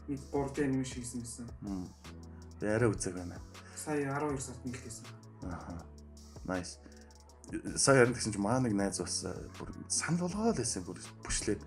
[0.08, 1.46] Нэг 3D анимашн хийсэн гэсэн.
[1.64, 1.88] Мм.
[2.60, 3.40] Яриа үзэг байна.
[3.76, 5.06] Сая 12 сард нэлээсэн.
[5.48, 5.93] Аха.
[6.44, 6.78] Nice.
[7.76, 9.24] Сая ярин гэсэн чинь маа нэг найз бас
[9.56, 11.60] бүр санал болгоод байсан бүр бүшлээд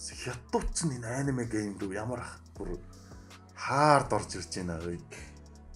[0.00, 2.80] хятадууд чинь энэ аниме гейм дүү ямар ах бүр
[3.56, 4.96] хаард орж ирж байна ой.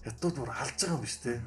[0.01, 1.41] Хятадууд бүр алж байгаа юм биш те.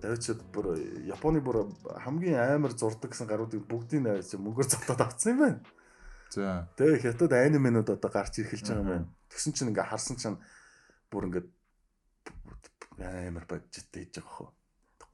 [0.00, 0.76] Тавьчид бүр
[1.08, 1.68] Японы бүр
[2.04, 5.60] хамгийн амар зурдаг гэсэн гаруудыг бүгдийг навьч мөнгөөр зодоод авцсан юм байна.
[6.32, 6.68] За.
[6.76, 9.08] Тэгээ хятад анименууд одоо гарч ирхэлж байгаа юм байна.
[9.28, 10.40] Тэгсэн чинь ингээ харсан чинь
[11.12, 11.44] бүр ингээ
[13.28, 14.63] амар бажеттэй хийж байгаа хөө.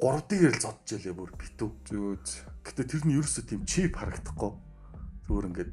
[0.00, 1.70] 3D-ээр л зодж ялээ бүр битүү.
[1.92, 2.30] Зүүз.
[2.64, 4.52] Гэтэ тэр нь ерөөсөө тийм чип харагдахгүй.
[5.28, 5.72] Зүгээр ингээд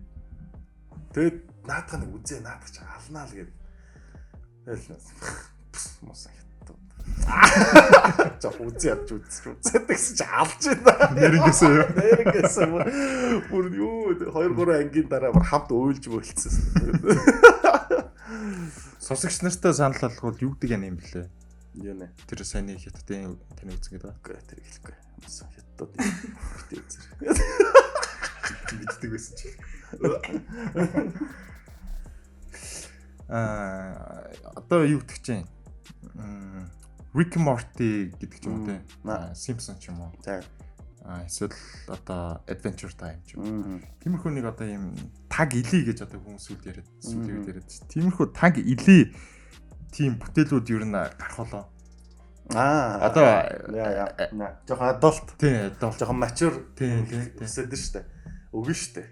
[1.16, 3.52] тэгээд наадах нэг үзээ наадах чи алнаа л гээд.
[4.68, 5.00] Тэгэл
[6.04, 6.28] мос
[8.40, 11.12] За үзээ авч үзчих үзээд гэсэн чи алж байна.
[11.18, 11.88] Нэрнгээсээ юу?
[11.98, 12.68] Нэрнгээсээ
[13.52, 16.54] бүр юу 2 3 ангийн дараа бүр хамт уйлж мөлцсөн.
[19.02, 21.28] Сонсогч нартай санал болгоод юу гэдэг юм блэ?
[21.78, 22.10] Юу нэ?
[22.26, 24.18] Тэр сайн хятадын таны үзэн гэдэг.
[24.18, 24.96] Үгүй тэр хэлэхгүй.
[25.22, 25.94] Амс хятад
[26.58, 27.06] битээ үзэр.
[28.82, 29.54] Мэддэг байсан чи.
[33.30, 34.26] Аа
[34.58, 35.46] одоо юу гэдэг чинь?
[37.14, 38.82] Rick Morty гэдэг ч юм уу те.
[39.38, 40.12] Simpson ч юм уу.
[40.26, 40.42] За.
[41.30, 41.54] Эсвэл
[41.88, 43.86] одоо Adventure Time ч юм.
[44.02, 44.98] Тиймэрхүү нэг одоо юм
[45.30, 47.70] таг илий гэж одоо хүмүүс үл яриад сүлээд яриад.
[47.94, 49.14] Тиймэрхүү таг илий
[49.92, 51.64] тийм бүтээлүүд ер нь гарах болоо.
[52.56, 53.24] Аа одоо
[53.76, 54.08] яа яа.
[54.68, 55.36] Жохон adult.
[55.38, 56.00] Тийм, adult.
[56.00, 56.60] Жохон mature.
[56.76, 57.22] Тийм, тийм.
[57.44, 58.04] Өсөд нь штэ.
[58.56, 59.04] Өгөн штэ.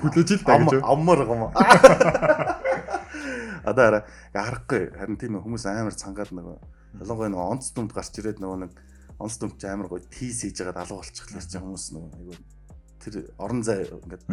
[0.00, 0.80] Хүлээж ил та гэж.
[0.82, 1.52] Аммар гом.
[3.68, 4.82] Одоо хараа харахгүй.
[4.96, 6.56] Харин тийм хүмүүс амар цангаад нөгөө
[7.02, 8.72] Ялангуяа нөгөө онц дүмд гарч ирээд нөгөө нэг
[9.20, 12.38] онц дүмд ч амар гоё тийс хийж байгаа алга болчихлоо ч хүмүүс нөгөө айгүй
[12.98, 14.24] тэр орон зай ингээд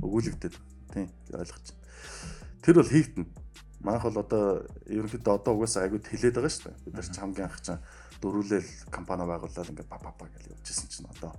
[0.00, 0.54] өгүүлэгдээд
[0.94, 1.82] тийм ойлгож байна.
[2.62, 3.26] Тэр бол хийгдэн.
[3.84, 4.44] Манайх бол одоо
[4.88, 6.82] ерөнхийдөө одоо угаасаа айгүй тэлээд байгаа шүү дээ.
[6.88, 7.84] Бид нар ч хамгийн анх чинь
[8.24, 11.36] дөрүүлэл компани байгууллаад ингээд па па па гэж явжсэн чинь одоо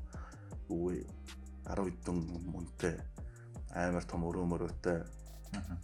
[0.69, 1.01] үгүй
[1.65, 2.17] 10 хэдэн
[2.53, 2.95] мөнтэй
[3.73, 4.99] амар том өрөө мөрөөтэй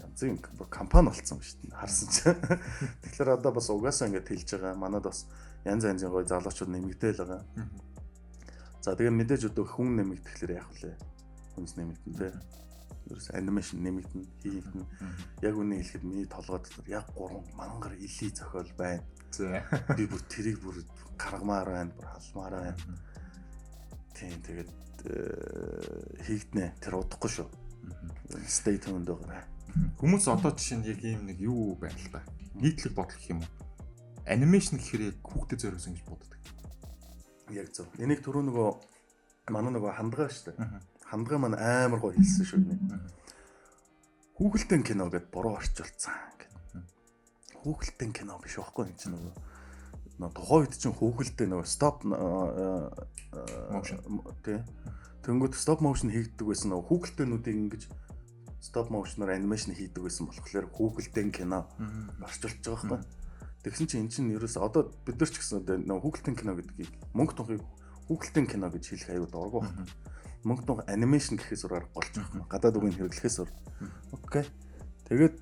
[0.05, 0.37] янзын
[0.69, 1.79] компани болцсон ба шүү дээ.
[1.81, 2.39] Харсан чинь.
[3.01, 4.77] Тэгэхээр одоо бас угаасаа ингэж хэлж байгаа.
[4.77, 5.25] Манад бас
[5.65, 7.41] янз янзын гой залуучууд нэмэгдээл байгаа.
[8.81, 10.93] За тэгээ мэдээж одоо хүн нэмэгдэхлээр яах вэ?
[11.55, 12.33] Хүнс нэмэгдэн тэ.
[13.11, 14.87] Ерөөс анимашн нэмэгдэн, хийгдэн.
[15.43, 19.03] Яг үнийг хэлэхэд миний толгойд яг 3 мангар илий зохиол байна.
[19.99, 20.79] Би бүр тэрийг бүр
[21.19, 22.77] гаргамаар байна, бүр халмаар байна.
[24.15, 24.71] Тийм тэгээд
[26.23, 26.79] хийгднэ.
[26.79, 27.47] Тэр удахгүй шүү.
[28.47, 29.43] Stay tuned байгаа.
[29.99, 32.21] Хүмүүс одоо жишээ нь яг ийм нэг юу байна л да.
[32.55, 33.51] Нийтлэг бодол гэх юм уу?
[34.27, 36.39] Анимашн гэхээр яг хүүхдэд зориулсан гэж боддог.
[37.51, 37.87] Яг зөв.
[37.99, 38.69] Энийг түрүү нөгөө
[39.51, 40.90] манай нөгөө хандгаа шүү дээ.
[41.11, 42.79] Хандгаа маань амар гоо хэлсэн шүү дээ.
[44.39, 46.55] Хүүхэлдэйн кино гэд буруу орчуулсан гэд.
[47.59, 53.99] Хүүхэлдэйн кино биш байхгүй юм чинь нөгөө тухайн үед чинь хүүхэлдэй нөгөө стоп motion
[54.39, 54.63] тий.
[55.27, 57.83] Тэнгүүд стоп motion хийгддэг байсан нөгөө хүүхэлдэйнүүдийг ингэж
[58.63, 61.67] стоп моушноор анимашн хийдэг байсан болохоор хүүхэлдэйн кино
[62.23, 63.01] орчуулж байгаа байхгүй.
[63.67, 67.35] Тэгсэн чинь эн чинь ерөөс одоо бид нар ч гэсэн нөө хүүхэлдэйн кино гэдгийг мөнгө
[67.35, 67.61] тунхыг
[68.07, 69.85] хүүхэлдэйн кино гэж хэлэх аюу дургу байна.
[70.43, 72.45] Мөнгө тунх анимашн гэхээс ураар голж байгаа.
[72.49, 73.49] Гадаад үгийн хэрэглэхээс ур.
[74.15, 74.45] Окей.
[75.09, 75.35] Тэгээд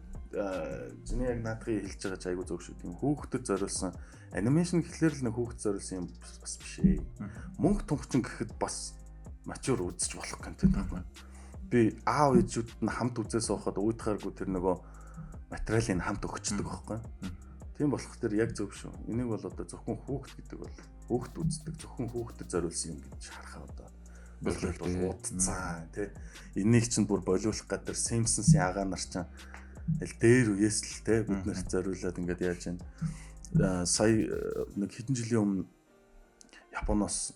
[1.07, 2.75] зэний яг наадхыг хэлж байгаа ч аюу зөв шүү.
[2.83, 3.95] Тийм хүүхдэд зориулсан
[4.35, 6.07] анимашн гэхлээр л нэг хүүхдэд зориулсан юм
[6.41, 6.99] бас биш ээ.
[7.57, 8.93] Мөнгө тунхчин гэхэд бас
[9.47, 11.07] мачур үзэж болох контент байна
[11.69, 14.75] би аав ээжүүд нь хамт үзээ суухад уудахааргүй тэр нөгөө
[15.53, 16.99] материалыг хамт өгчдөг байхгүй.
[17.77, 18.89] Тийм болох тэр яг зөв шүү.
[19.05, 23.62] Энийг бол одоо зөвхөн хүүхд гэдэг бол хүүхд үздэг зөвхөн хүүхдэд зориулсан юм гэж харахаа
[23.69, 23.88] одоо
[24.41, 26.10] болол бол удцаа тий.
[26.56, 29.28] Энийг чинь бүр болиулах гадар Simpsons-ийн агаа нар чинь
[29.99, 33.86] аль дээр үеэс л тий бид нарт зориулаад ингээд яаж байна.
[33.86, 34.15] Сая
[34.75, 35.65] нэг хэдэн жилийн өмнө
[36.71, 37.36] Японоос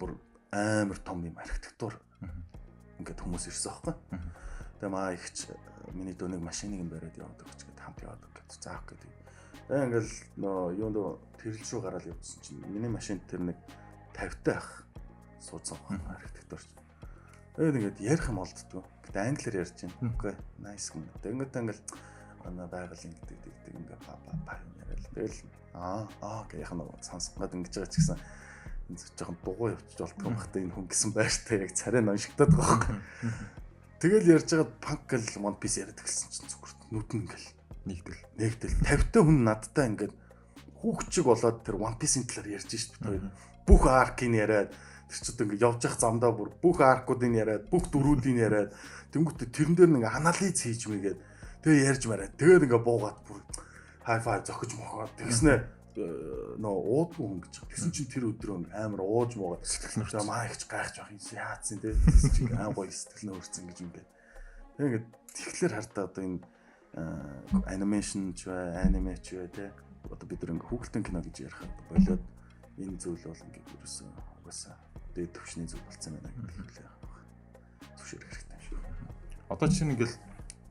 [0.00, 0.16] бүр
[0.50, 1.94] амар том юм архитектур
[2.98, 3.94] ингээд хүмүүс ирсэн аахгүй.
[4.80, 5.46] Тэгээ маа ихч
[5.94, 9.10] миний дөөнийг машиныг нь бариад яваад өгч гэд хамт яваад өгч заах гэдэг.
[9.68, 10.98] Тэгээ ингээл нөө юунд
[11.38, 13.58] тэрл рүү гараад явсан чинь миний машинд тэр нэг
[14.18, 14.89] 50 тах
[15.40, 16.68] суудсан байна архитектурч.
[17.56, 18.84] Тэгээд ингээд ярих юм олддгоо.
[19.08, 19.96] Гэтэ англиар ярьж байна.
[20.04, 21.08] Үгүй nice юм.
[21.20, 21.82] Тэгээд ингээл
[22.44, 25.04] ана байгалийн гэдэг гэдэг ингээ ба ба ба яриад.
[25.12, 25.38] Тэгэл
[25.74, 28.18] аа аа гэх яхан сонсгоод ингэж байгаа ч гэсэн
[28.96, 33.02] жоохон дугуй явчих болтгоо бахтай энэ хүн гэсэн байртай яг царай ноншигдаад байгаа юм.
[34.00, 37.48] Тэгэл ярьж байгаад панк гэл One Piece яриад эхэлсэн чинь зүгээр нүд нь ингээл
[37.86, 38.22] нэгдэл.
[38.40, 40.14] нэгдэл 50 та хүн надтай ингээд
[40.80, 43.24] хүүхчиг болоод тэр One Piece-ийн талаар ярьж шít бид хоёр.
[43.68, 44.72] Бүх аркийг яриад
[45.10, 48.70] тэр ч одоо ингээд явж явах замдаа бүр бүх аркуудыг яриад бүх дөрүүдийг яриад
[49.10, 51.18] тэнгуүтэ тэрэн дээр нэг анализ хийж мэйгээд
[51.66, 53.42] тэгээ ярьж мараад тэгээд ингээд буугаад бүр
[54.06, 57.54] хай фай зохиж мохоод тэгснэ нөө уудгүй хүн гэж.
[57.66, 61.78] Тэгсэн чинь тэр өдрөө амар ууж муугаад сэтгэл нөрчөө маа ихч гайхаж байх юм яатсан
[61.82, 61.90] те.
[61.92, 64.08] Тэгсэн чинь аим гоё сэтгэл нөрцөн гэж ингээд.
[64.78, 66.40] Тэгээ ингээд тэгэхээр хартаа одоо энэ
[67.66, 69.74] анимашн ч бай, аниме ч бай те.
[70.06, 72.22] Одоо бид нэг хүүхэлдэйн кино гэж ярихад болоод
[72.78, 74.08] энэ зүйл бол ингээд ерөөсөө
[74.46, 76.88] угаасаа дээд төвшний зүйл болцсон байна гэдэг хэлээ.
[77.98, 78.78] Зөвшөөрөх хэрэгтэй юм шиг.
[79.48, 80.16] Одоо чинь ингээл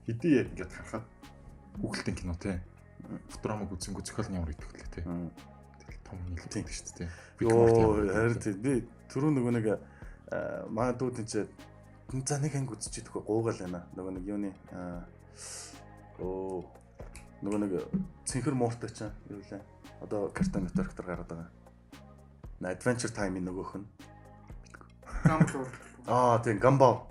[0.08, 1.06] хэдий яг ингээд харахад
[1.82, 2.62] хүүхэлдэйн кино те.
[3.30, 5.02] Футурамаг үзсэнгүү зохиол нь ямар идэвхлээ те.
[5.04, 7.10] Тэгэл том нийлүүлдэг шүү дээ.
[7.44, 8.74] Йоо харин тийм би
[9.10, 9.66] түрүү нөгөө нэг
[10.70, 11.34] магадгүй тийм ч
[12.26, 13.86] за нэг анги үзчихээд төхөө гуугаал байна.
[13.94, 14.50] Нөгөө нэг юуны
[16.20, 16.66] оо
[17.42, 17.72] нөгөө нэг
[18.26, 19.62] цэнхэр мууртай ч юу лээ.
[20.02, 21.50] Одоо картон метарктор гараад байгаа.
[22.60, 23.88] Adventure Time-ийн нөгөөх нь.
[25.24, 25.68] Гамбол.
[26.08, 27.08] Аа тийм Гамбол.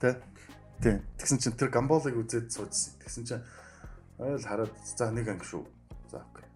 [0.00, 0.20] Тэ?
[0.82, 1.02] Тийм.
[1.18, 2.94] Тэгсэн чинь тэр Гамболыг үзээд суудсан.
[3.00, 3.44] Тэгсэн чинь
[4.18, 5.64] ойл хараад за нэг анги шүү.
[6.10, 6.48] За окей.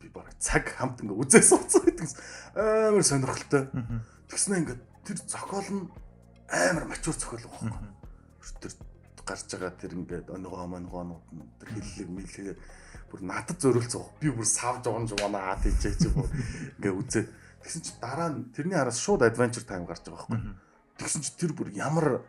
[0.00, 2.08] Би бараг цаг хамт ингээ үзээ суудсан гэдэг
[2.54, 3.70] амар сонирхолтой.
[4.28, 5.84] Тэгснэ ингээ тэр зохиол нь
[6.50, 7.90] амар мачуур зохиол байгаа.
[8.60, 8.72] Тэр
[9.26, 12.54] гарч байгаа тэр ингээд өнгөө мөнгөөнүүд нь тэр хиллэг мэлгээ
[13.10, 14.06] бүр надад зориулсан.
[14.18, 16.26] Би бүр савж онж унаа тийчээ чи бүр
[16.78, 17.24] ингээ үзээ.
[17.60, 20.40] Тэгсэн чи дараа нь тэрний араас шууд adventure time гарч байгаа байхгүй.
[20.96, 22.24] Тэгсэн чи тэр бүр ямар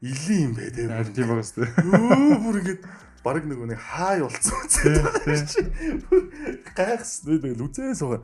[0.00, 0.86] илийн юм бэ те.
[1.10, 1.66] Тийм байгаас те.
[1.82, 2.82] Өө бүр ингээд
[3.24, 5.00] баг нөгөө нэг хай болцсон үзээ.
[6.76, 8.22] Гайхсан нэг үзээ суугаа.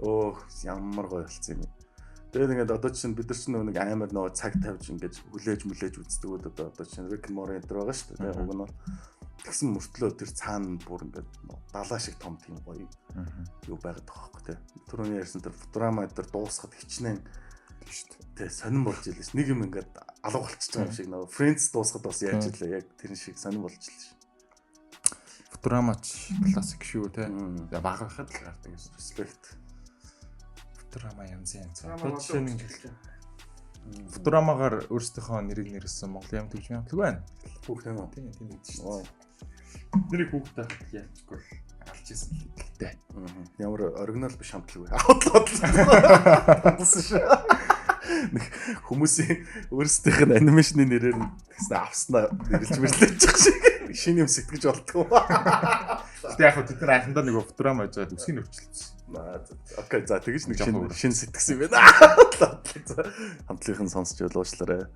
[0.00, 1.70] Оо ямар гоё болцсон юм.
[2.30, 5.94] Тэгээд ингээд одоо чинь бид нар чинь нэг амар нөгөө цаг тавьж ингээд хүлээж мүлээж
[5.98, 8.36] үздэг үед одоо одоо чинь Rick Morty энэ байгаа шүү дээ.
[8.36, 8.70] Уг нь
[9.44, 11.30] тэгсэн мөртлөө тэр цаана бүр ингээд
[11.72, 12.86] далаа шиг том тийм гоё
[13.68, 14.58] юу байгаад байгаа байхгүй тий.
[14.88, 17.20] Түрүүний ярьсан тэр Futurama дээр дуусахад хичнээн
[17.86, 18.48] шүү дээ.
[18.48, 19.92] Тэ сонирн болж илээс нэг юм ингээд
[20.24, 23.64] алга болчихж байгаа юм шиг нөгөө Friends дуусахад бас яаж илээ яг тэр шиг сонирн
[23.66, 24.16] болж илээ шүү.
[25.52, 27.28] Futurama ч классик шүү те.
[27.80, 28.92] Багахад л гардаг гэсэн.
[28.98, 29.42] Respect.
[30.78, 31.84] Futurama янз янз.
[31.84, 33.14] Жишээ нь хэлж байна.
[33.86, 37.20] Futurama-гаар өөрсдийнхөө нэрийг нэрсэн Монголын юм төгжмийн хамтлаг байна.
[37.66, 38.02] Бүх юм.
[38.10, 39.25] Тийм тийм шүү дээ.
[40.10, 41.40] Нэрийг хүүхдээ хахад яачгүй
[41.90, 42.94] алж исэн хэлтэй.
[43.58, 44.94] Ямар оригинал биш хамтлаг вэ?
[44.94, 45.48] Аутлаад.
[46.78, 47.22] Болсон шүү.
[48.06, 48.44] Нэг
[48.86, 49.42] хүмүүсийн
[49.74, 53.58] өөрсдийнх нь анимашны нэрээр нь тэгсэн авснаа нэрлж мэрлэж байгаа шиг
[53.96, 55.06] шинэ юм сэтгэж болтгоо.
[55.10, 58.94] Гэтэ яг хөө тэд нар анхандаа нэг Futurama гэж үсгийн өвчлөлтсөн.
[59.82, 61.82] Окей за тэгэж нэг шинэ шинэ сэтгсэн юм байна.
[63.50, 64.86] Хамтлагийн сонсч уулуучлаарай.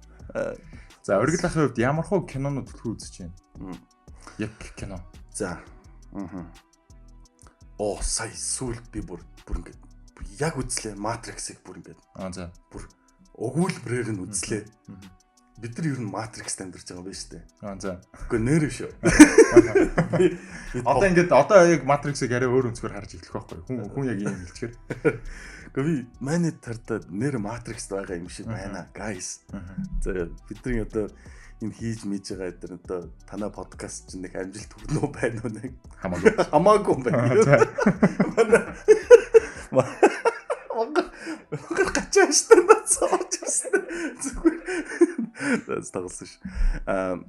[1.02, 3.34] За оргил ахын хувьд ямар хуу кинонууд төлхөө үзэж байна?
[4.38, 5.00] Яг кино.
[5.34, 5.60] За.
[6.14, 6.44] Аа.
[7.78, 9.72] Оо сая сүлд би бүр бүр ингэ
[10.40, 12.50] яг үзлээ Matrix-ыг бүр ингэ Аа за.
[12.72, 12.84] бүр
[13.40, 14.64] өгүүлбэрээр нь үзлээ.
[15.60, 17.44] Бид нар ер нь Matrix амьдарч байгаа шүү дээ.
[17.64, 18.00] Аа за.
[18.16, 18.90] Гэхдээ нэр шүү.
[20.88, 23.60] Одоо ингээд одоо яг Matrix-ыг арай өөр өнцгөр харж эхлэх байхгүй.
[23.68, 24.72] Хүн хүн яг ийм хэлчихэр.
[25.76, 29.44] Гэхдээ би манай тарта нэр Matrix байгаа юм шиг байна, guys.
[30.00, 31.12] За бидний одоо
[31.60, 35.72] энэ хийж мэж байгаа эдгээр одоо танай подкаст чинь нэг амжилт үү байна уу нэг
[36.00, 36.32] Хамаагүй.
[36.48, 38.64] хамаагүй байна.
[41.50, 43.78] Монгол гачаа штэ нацаач штэ
[44.24, 46.40] зүгээр тагласан ш.
[46.86, 47.20] Аа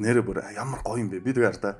[0.00, 1.20] нэрэ бүр ямар гоё юм бэ?
[1.20, 1.76] Би тэгээд та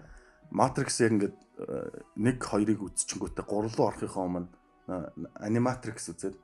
[0.53, 4.49] Matrix яг ингээд э, нэг хоёрыг үзчихэнгүүтээ гурав руу орохынхоо өмнө
[4.93, 5.09] э,
[5.40, 6.37] Animatrix үзээд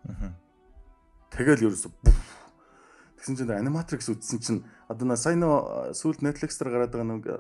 [1.31, 1.93] тэгэл ерөөсө
[3.21, 7.25] Тэгсэн чинь Animatrix үзсэн чинь одоо на сайн нөө сүүлд Netflix дээр гараад байгаа нэг
[7.31, 7.39] э,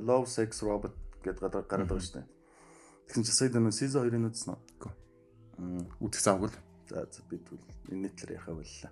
[0.00, 2.26] Love Sex Robot гэдэг гараад байгаа шүү дээ.
[3.12, 4.92] Тэгсэн чинь сая нөө season 2-ын үзсэн үү?
[6.00, 6.48] Үтх завгүй.
[6.88, 8.90] За за би тэгвэл энэ нэтлэр яхаа боллоо.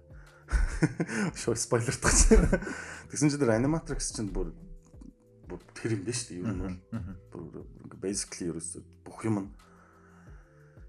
[1.40, 2.44] Шоо спойлер тагсан.
[3.08, 4.52] Тэгсэн чинь тэр Animatrix чинь бүр
[5.48, 6.44] бүр тэр юм биш үү?
[6.44, 6.60] Юу юм
[7.32, 9.50] бол бүр ингээ basically ерөөсөө бүх юм нь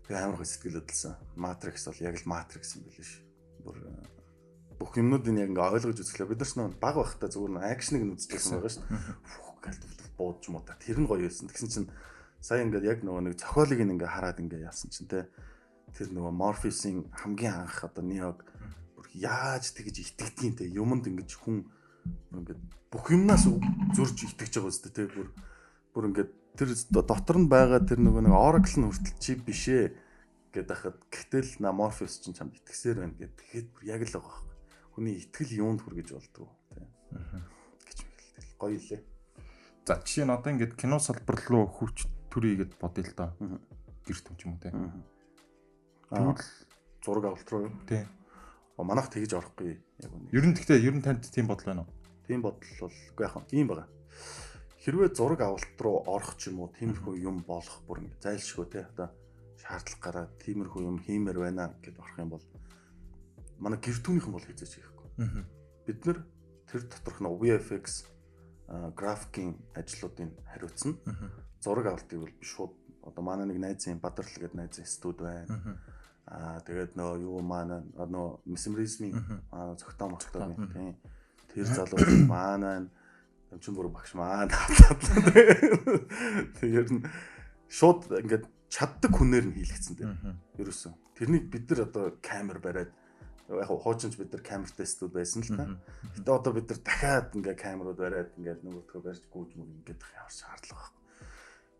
[0.03, 1.15] тэгээ амар гоо сэтгэл хөдлсөн.
[1.39, 3.23] Matrix бол яг л Matrix юм билээ ш.
[3.63, 4.16] Бүр э,
[4.77, 6.29] бүх юмнуудыг яг ингээ ойлгож үзлээ.
[6.29, 8.77] Бид нар ч нөө баг байхдаа зүгээр нэг акшныг нь үзчихсэн байгаа ш.
[9.25, 9.83] Фух гэлт
[10.17, 11.49] буудж муу та тэр нь гоё байсан.
[11.49, 11.89] Тэгсэн чинь
[12.41, 15.29] сая ингээд яг нөгөө нэг цохиолыг ингээ хараад ингээ яасан чинь те
[15.93, 18.45] тэр нөгөө Morpheus-ийн хамгийн анх одоо Неог
[18.93, 21.65] бүр яаж тэгж итгэдгийг те юмд ингэж хүн
[22.33, 22.61] ингээд
[22.93, 23.49] бүх юмнаас
[23.97, 25.33] зөрж итгэж байгаа үстэй те бүр
[25.93, 29.83] бүр ингээд тэр дотор нь байгаа тэр нөгөө нэг Oracle нь хүртэл чи бишээ
[30.53, 34.46] гэдэг хахад гэтэл на Morpheus чинь чамд итгэсээр байна гэд тэгэхэд бүр яг л байгаа
[34.97, 36.81] хүний итгэл юунд хүргэж болдгоо те
[37.85, 39.01] гэж мэгэл гоё лээ
[39.87, 43.31] За жишээ нь одоо ингээд кино салбар руу хүч төрийгээд бодъё л доо.
[44.03, 44.75] Гэрт юм ч юм уу те.
[46.11, 46.43] Тэгвэл
[46.99, 47.73] зураг авалт руу юу?
[47.87, 48.03] Тий.
[48.75, 50.27] О манайх тэгж орохгүй яг үнэ.
[50.35, 51.91] Ер нь гэхдээ ер нь танд тийм бодол байна уу?
[52.27, 53.87] Тийм бодол бол үгүй яхан ийм байгаа.
[54.83, 58.91] Хэрвээ зураг авалт руу орох ч юм уу тиймэрхүү юм болох бүр ингэ зайлшгүй те
[58.91, 59.15] одоо
[59.55, 62.43] шаардлага гараад тиймэрхүү юм хиймээр байна гэд орох юм бол
[63.59, 65.07] манай гэртүүнийхэн бол хийж хийхгүй.
[65.85, 66.19] Бид нэр
[66.67, 67.85] тэр доторх нь VFX
[68.95, 70.97] графикийн ажлуудыг хариуцна.
[71.63, 75.79] Зураг авалтыг бол шууд одоо манай нэг найзын Бадрал гэдэг найзын студ байна.
[76.27, 79.15] Аа тэгээд нөө юу манай нөө месмеризмын
[79.51, 80.99] аа зөгтөө мохтой тийм.
[81.55, 82.91] Тэр залуу манай
[83.51, 84.51] амчин бүр багш маань
[86.59, 87.01] тэгээд нь
[87.71, 90.11] шууд ингээд чаддаг хүнээр нь хийлгэсэн дээ.
[90.59, 90.93] Ерөөсөн.
[91.15, 92.91] Тэрнийг бид нар одоо камер бариад
[93.47, 95.65] яг хуучинч бид нар камер тестүүд байсан л та.
[96.19, 100.33] Гэтэ одоо бид нар дахиад ингээ камерууд бариад ингээ нөгөөдгөө барьж гүйж мөр ингээд ямар
[100.35, 101.03] шаардлага байхгүй.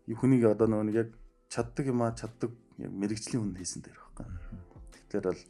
[0.08, 1.10] Юу хүнийг одоо нөгөө нэг яг
[1.52, 2.50] чаддаг юм а чаддаг
[2.80, 4.26] мэрэгжлийн хүн хийсэн дээр байхгүй.
[4.96, 5.42] Тэгэхээр бол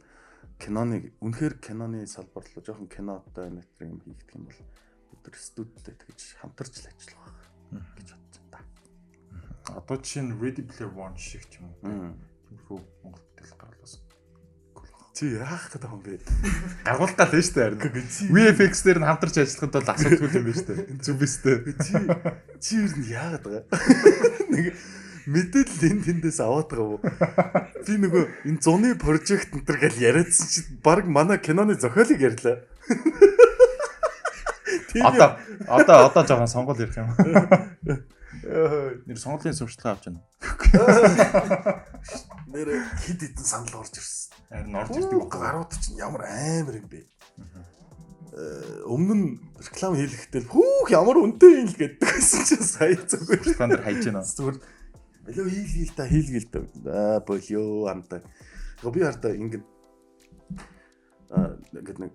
[0.59, 5.95] киноныг үнэхээр киноны салбар руу жоохон кинотой нэтрэг юм хийгдэх юм бол бид нар студидтэй
[5.95, 7.31] тэгж хамтарч л ажиллах
[7.71, 8.59] байх гэж бодсон та.
[9.71, 12.11] Одоо жишээ нь Ready Player One шиг юм уу.
[12.49, 13.28] Тиймэрхүү Монгол
[15.19, 16.15] Чи яах гэдэг юм бэ?
[16.87, 18.07] Гаргуултаа л дээ харин.
[18.31, 20.95] VFX дээр нь хамтарч ажиллахад бол асуудалгүй юм байна шүү дээ.
[21.03, 21.75] Зүг биз дээ.
[21.75, 21.91] Чи
[22.63, 23.67] чи юу нь яагаад байгаа?
[24.47, 24.79] Нэг
[25.27, 27.03] мэдээлэл энэ тэндээс аваад байгаа уу?
[27.83, 32.63] Би нөгөө энэ зуны прожект энэ төр гэж яриадсан чи баг манай киноны зохиолыг ярьлаа.
[35.03, 35.35] Одоо
[35.67, 37.11] одоо одоо жоохон сонгол ярих юм.
[39.03, 40.23] Нэр сонголын сурчлага авч байна.
[42.49, 42.69] Нэр
[43.05, 44.33] хид хидэн санал орж ирсэн.
[44.49, 47.05] Харин орж ирдэг гарууд чинь ямар амар юм бэ?
[48.33, 49.27] Э, Өмнө нь
[49.61, 53.53] реклам хийлгэхдээ хүүх ямар үнэтэй юм л гэдэг байсан чинь сая зүгээр.
[53.53, 54.25] Реклам дээр хайж байна.
[54.25, 54.57] Зүгээр
[55.29, 56.59] болоо хийлгээл та хийлгээл та.
[56.89, 58.21] Аа болоо амтаа.
[58.81, 59.61] Би хартаа ингэ
[61.29, 62.13] аа ингээд нэг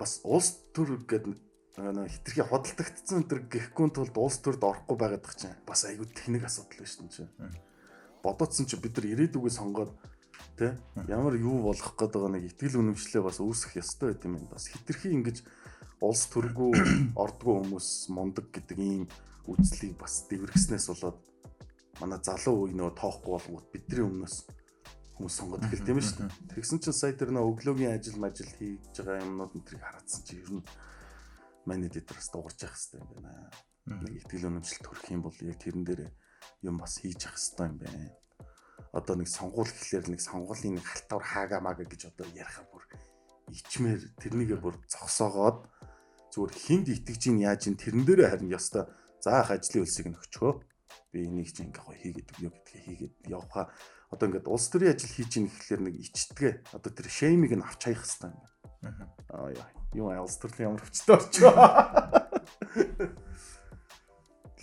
[0.00, 1.36] бас улс төр гэдэг
[1.76, 6.48] нэг хитрхи худалдагдсан энэ гэхгүй тулд улс төрд орохгүй байгаад тах чинь бас айгүй техник
[6.48, 7.28] асуудал байна шүү чинь.
[8.22, 9.92] Бодоцсон чи бид нар ирээдүгөө сонгоод
[10.58, 10.74] тэ
[11.06, 14.54] ямар юу болох гээд байгаа нэг ихтгэл үнэмшлээ бас үүсгэх ёстой байт юм байна.
[14.54, 15.46] Бас хитрхи ингэж
[16.02, 16.72] улс төргөө
[17.22, 19.04] ордгоо хүмүүс мундаг гэдэг ийм
[19.46, 21.18] үзлийг бас дэвэргснээс болоод
[22.02, 24.36] манай залуу үе нөө тоохгүй болгоод бидний өмнөөс
[25.18, 26.30] хүмүүс сонгоод эхэлт юм шүү дээ.
[26.54, 30.38] Тэгсэн чинь сая тэр нөө өглөөгийн ажил мажил хийж байгаа юмнууд энэ тэрийг хараадсан чи
[30.38, 30.62] ер нь
[31.66, 33.50] манай дэдрээс дуурж явах хэрэгтэй юм байна.
[33.88, 36.02] Нэг ихтгэл үнэмшил төрөх юм бол яг тэрэн дээр
[36.62, 38.10] юм бас хийж явах хэрэгтэй юм байна.
[38.92, 42.84] Одоо нэг сонгуул гэхлээр нэг сонгуулийн нэг халтавар хаага мага гэж одоо ярих бүр
[43.52, 45.68] ичмээр тэрнийгээ бүр зогсоогоод
[46.32, 48.84] зүгээр хинд итгэж ин яаж ин тэрэн дээрээ харин ёстой
[49.24, 50.52] заах ажлын хөлсийг нөхчгөө
[51.12, 53.64] би энийг чинь ингээ гоё хийгээд юу гэдгийг хийгээд явхаа
[54.12, 57.80] одоо ингээд улс төрийн ажил хийж ийн гэхлээр нэг ичтгээ одоо тэр шеймиг нь авч
[57.84, 58.40] хаях хэрэгтэй юм.
[59.32, 61.52] Аа яа юу айлс төрлийн ямар хүчтэй орчоо.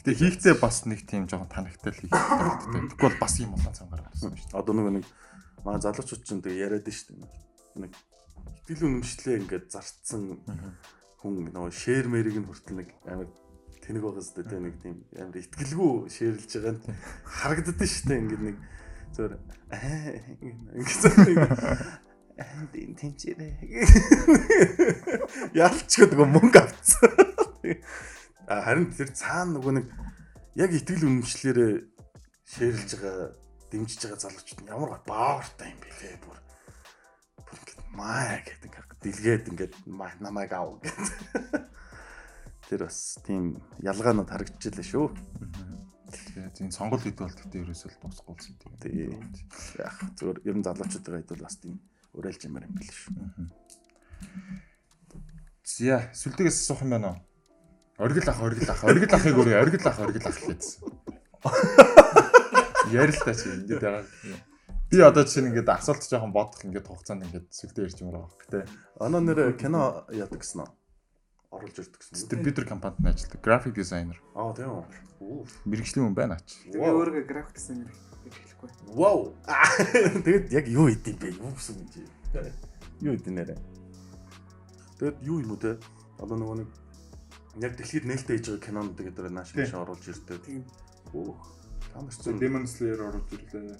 [0.06, 2.94] Гэтэ хийхдээ бас нэг тийм жоохон танигтай л хийх хэрэгтэй.
[2.94, 4.60] Тэгэхгүй бол бас юм болоо цангаар болсон шүү дээ.
[4.62, 5.06] Одоо нөгөө нэг
[5.66, 7.34] маа залуучууд ч тэгээ яриад шүү дээ.
[7.82, 7.92] Нэг
[8.70, 10.46] итгэл үнэмшлээ ингээд зарцсан
[11.26, 13.34] хүн нөгөө шэр мэрийг нь хүртэл нэг амар
[13.82, 16.86] тэнэг байгаа зү тэ нэг тийм амар итгэлгүй шэрлж байгаа нь
[17.26, 18.22] харагддаг шүү дээ.
[18.30, 18.58] Ингээд нэг
[19.10, 19.34] зөвөр
[21.26, 23.54] ингээд энэ тэнцээрээ
[25.66, 27.10] ялч гэдэг мөнгө авцсан.
[28.46, 29.88] Харин тэр цаана нөгөө нэг
[30.56, 31.74] яг итгэл үнэмшлэрээ
[32.46, 33.34] шеэрлж байгаа
[33.74, 36.40] дэмжиж байгаа залуучууд нь ямар баавартай юм бэ лээ бүр.
[37.42, 39.74] Бүр ингэ маа гэдэг дэлгээд ингээд
[40.22, 40.96] намайг аав гэдэг.
[42.70, 45.08] Тэр бас тийм ялгаанууд харагдчихлаа шүү.
[46.54, 49.22] Тийм сонгол хэд бол гэхдээ ерөөсөө дуусахгүй болсон тийм.
[49.82, 51.82] Яг зөвөр ер нь залуучуудын хэд бол бас тийм
[52.14, 53.14] уриалж юмар юм бэл шүү.
[55.66, 57.20] Зя сүлдэгээс асуух юм байна уу?
[57.98, 60.84] Оргил ах, оргил ах, оргил ахыг өөрөө оргил ах, оргил ах гэсэн.
[62.92, 64.04] Ярилтаа чи ингэж байгаа.
[64.92, 68.36] Би одоо чинь ингээд асуулт жоохон бодох ингээд хугацаанд ингээд сүлдээ ирж юмраа баг.
[68.44, 68.68] Гэтэ
[69.00, 70.70] оноо нэр кино яадаг гэсэн үү?
[71.56, 72.14] оруулж ирдэг гэсэн.
[72.16, 73.40] Дистрибьютор компанид нь ажилладаг.
[73.42, 74.18] Graphic designer.
[74.36, 74.84] Аа тийм
[75.20, 75.48] үү.
[75.66, 76.60] Мэргэжлийн хүн байна ач.
[76.76, 77.00] Wow.
[77.00, 77.90] өөрөө график дизайнер
[78.28, 78.70] гэж хэлэхгүй.
[78.92, 79.32] Вау.
[80.26, 81.40] Тэгэд яг юу идэв бэ?
[81.40, 82.04] Юу гэсэн юм чи?
[83.08, 83.56] Юу нэрэ?
[85.00, 85.80] Тэгэд юу юм уу те?
[86.20, 86.70] Одоо нөгөө нэг
[87.62, 90.44] яг дэлхийд нээлттэй хийж байгаа кинонд тэгээд тэр нааш маш оруулж ирдэг.
[91.16, 91.40] Өөх.
[91.94, 93.80] Та нар ч Demon Slayer оруулж ирлээ.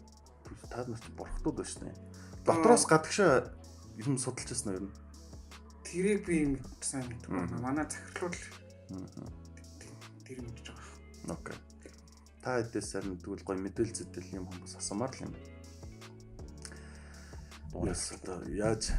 [0.72, 1.92] та нар ч бурхтууд байна шнэ.
[2.46, 3.52] Дотроос гадагшаа
[4.00, 4.88] юм судалж байсан юм.
[5.84, 7.60] Тэрийг би юм сайн мэдгүй байна.
[7.60, 8.36] Манай захирлууд
[10.24, 11.36] тэр мэдж байгаа.
[11.36, 11.58] Окей.
[12.40, 15.34] Та хэдээс сарын тэгвэл гоё мэдээлэл зэтэл юм хүмүүс асуумаар л юм.
[17.84, 18.92] Яс одоо яаж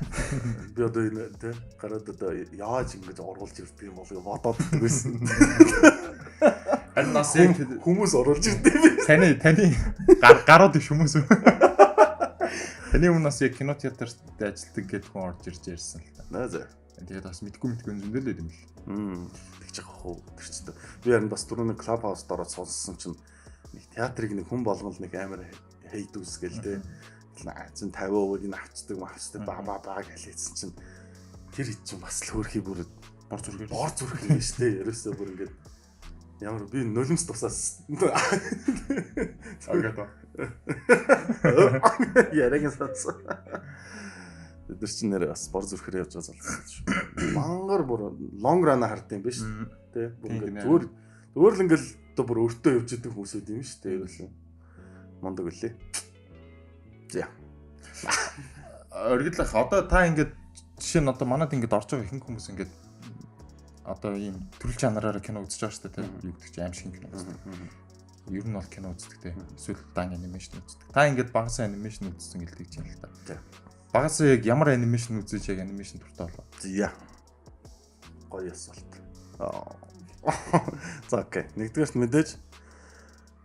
[0.76, 5.16] би одоо энэ тэ гараад одоо яаж ингэж оруулж ирдэг юм болыг бодоод байсан.
[6.94, 8.96] Харин нас яг Хүм- Хүмүүс оруулж ирдэг юм.
[9.08, 9.72] таны таны
[10.20, 11.24] гар гарууд иш хүмүүс үү?
[12.92, 16.22] Таны өмнөөс яг кино театрт ажилладаг гэдэг хүн орж ирж ярьсан л та.
[16.30, 16.64] Наа зэ.
[17.00, 18.60] Тэгээд бас мэдгүй мэдгүй зөндөл юм л.
[18.86, 19.28] Мм.
[19.64, 20.20] Тэгж яах вэ?
[20.36, 20.74] Тэр ч одоо
[21.04, 23.16] би харин бас түрүүний клуб хаус дороо сонссон чинь
[23.76, 25.44] нэг театрыг нэг хүн болгол нэг амар
[25.92, 26.80] хейт үсгээл тэ.
[27.42, 30.74] Зэн 50% нь авцдаг мавцдаг ба ба ба гэлээсэн чинь
[31.52, 32.86] тэр хэд чинь бас л хөөрхий бүр
[33.26, 33.68] Бор зүрхээр.
[33.70, 34.86] бор зүрх юм биш тэ.
[34.86, 35.52] Ерөөсөө бүр ингээд
[36.46, 37.82] ямар би нулимс тусаас
[39.66, 39.98] Агад.
[42.30, 43.18] яриагийн сацсан.
[44.68, 46.84] Бид нар чинь нэр бас бор зүрхээр явж байгаа залуу шүү.
[47.34, 49.42] Мангар бүр лонг ран хард юм биш
[49.90, 50.14] тэ.
[50.22, 50.84] Бүр ингээд зүгээр
[51.34, 51.84] зүгээр л ингээд
[52.14, 53.96] одоо бүр өөртөө явж идэг хүмүүсүүд юм шүү дээ.
[54.06, 54.28] Ерөөсөө
[55.18, 55.74] мондог үлээ.
[57.10, 57.28] За.
[58.90, 60.32] Оргидлах одоо та ингээд
[60.80, 62.72] жишээ нь одоо манад ингээд орж байгаа ихэнх хүмүүс ингээд
[63.86, 66.92] одоо ийм төрөл чанараараа кино үзэж байгаа шүү дээ тийм юу гэдэг чи аим шиг
[66.96, 67.38] кино үздэг.
[68.34, 70.90] Ер нь бол кино үздэг тийм эсвэл дан анимашн үздэг.
[70.90, 73.38] Та ингээд багасаа анимашн үзсэн гэлдэг чинь л та.
[73.94, 76.44] Багасаа яг ямар анимашн үзэж яг анимашн туртай болоо.
[76.60, 76.90] За.
[78.28, 78.92] Гоё асуулт.
[81.08, 81.46] За окей.
[81.54, 82.28] Нэгдүгээрт мэдээж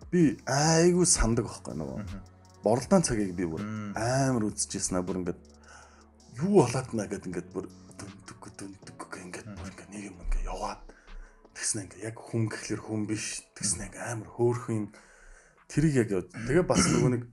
[0.10, 2.31] би айгүй сандаг байхгүй нөгөө.
[2.62, 3.66] Борлдаан цагийг би бүр
[3.98, 5.06] амар үзчихсэн аа.
[5.06, 5.42] Бүр ингээд
[6.46, 7.66] юу болоод наа гэд ингээд бүр
[7.98, 10.82] дүндэг дүндэг ингээд бүр ингээд нэг юм ингээд яваад
[11.58, 14.88] тэгснэ ингээд яг хүн гэхлээр хүн биш тэгснэ ингээд амар хөөрхөн юм.
[15.74, 16.30] Тэрийг яг яв.
[16.30, 17.24] Тэгээ бас нөгөө нэг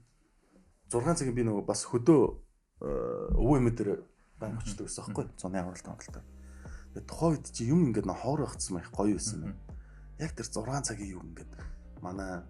[0.89, 2.21] 6 цагийн би нөгөө бас хөдөө
[3.37, 3.91] өвөө эмээ дээр
[4.41, 6.23] байн очдог гэсэн байхгүй 100 авралт хангалттай.
[6.97, 9.45] Тэгээ тухайн үед чи юм ингээд хоор багцсан байх гоё байсан.
[9.45, 9.55] Юм.
[10.17, 11.51] Яг тэр 6 цагийн юм ингээд
[12.01, 12.41] манай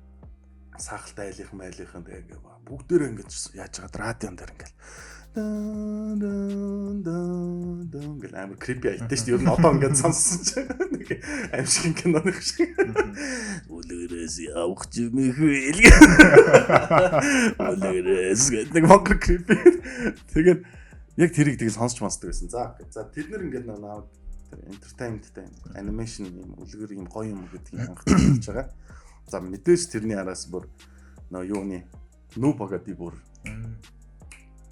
[0.80, 4.54] сахалтай айлынхан майлынхан тэгээ бүгдээрээ ингээд яаж чагаад радион дээр
[7.94, 9.36] дан гэл амар крипи айттай шүү дээ.
[9.38, 11.22] Ер нь одоо ингээд сонссон чи нэг
[11.54, 12.74] аимшиг киноны шиг.
[13.70, 15.86] Үлгэрээс явах юм хэл.
[17.62, 19.54] Үлгэрээс гэдэг монгол крипи.
[20.34, 20.66] Тэгээд
[21.22, 22.50] яг тэрийг тийг сонсч мансдаг байсан.
[22.50, 22.74] За.
[22.90, 24.10] За тэд нэр ингээд наа
[24.50, 25.46] тэр entertainmentтэй
[25.78, 28.74] анимашн юм үлгэр юм гоё юм гэдгийг анхаарч байгаа.
[29.30, 30.66] За мэдээж тэрний араас бүр
[31.30, 31.84] нөө юуны
[32.34, 33.14] нүүбага би бүр.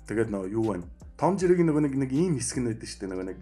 [0.09, 0.81] Тэгээд нөө юу вэ?
[1.13, 3.39] Том жирэг нөгөө нэг нэг ийм хэсэг нь байдаг шүү дээ нөгөө нэг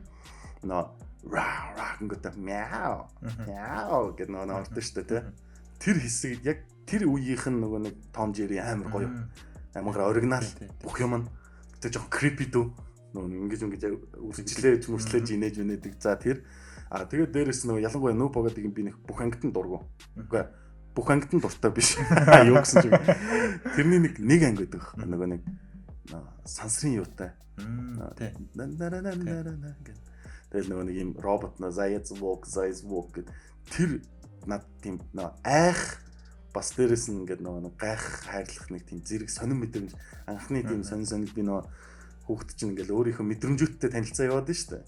[0.68, 0.84] нөө
[1.32, 3.08] ра ра гэдэг мяу
[3.48, 5.24] мяу гэдэг нөгөө нэг ордог шүү дээ тий.
[5.80, 9.08] Тэр хэсэг яг тэр үеийнх нь нөгөө нэг том жири амар гоё.
[9.72, 10.48] Амар оригинал.
[10.84, 11.28] Бүх юм нь.
[11.80, 12.66] Тэг жоохон creepy дүү.
[13.16, 13.84] Нөгөө ингэж ингэж
[14.20, 15.96] үржилээж мөрслэж инээж үнэдэг.
[16.04, 16.44] За тэр.
[16.92, 19.84] А тэгээд дээрэс нөгөө ялангуяа нүү богодыг би нэг бүх ангид нь дургу.
[20.20, 20.44] Үгүй
[20.96, 22.00] бүх ангид нь дуртай биш.
[22.48, 22.96] Юу гэсэн чиг.
[23.76, 24.96] Тэрний нэг нэг анги байдаг.
[24.96, 25.42] Нөгөө нэг
[26.48, 27.36] сансрын юутай.
[30.50, 33.28] Тэгэл нөгөө нэг юм робот на заяц walk заяц walk гэд
[33.76, 34.00] тэр
[34.48, 35.02] над тийм
[35.44, 36.00] айх
[36.56, 39.92] бас дээрэс нь ингээд нөгөө гайх хайрлах нэг тийм зэрэг сонирн мэдрэмж
[40.32, 41.64] анхны тийм сонир сонир би нөгөө
[42.30, 44.80] хүүхэд чинь ингээл өөрийнхөө мэдрэмжүүдтэй танилцаа яваад нь штэ.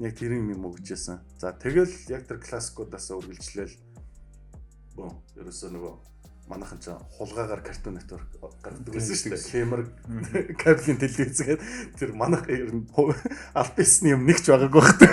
[0.00, 1.22] Яг тэр юм юм өгчээсэн.
[1.38, 3.74] За тэгэл яг тэр классикуудаас үргэлжлээл
[5.00, 5.94] бөө ерөөсөө нөгөө
[6.50, 8.26] манайхан ч хулгаагаар картун нэтворк
[8.58, 9.50] гаргадаг байсан шүү дээ.
[9.54, 9.82] Хэмэр
[10.58, 11.60] кабелийн телевизгээд
[11.94, 12.90] тэр манайх ер нь
[13.54, 15.08] альбисны юм нэгч байгаагүй байна.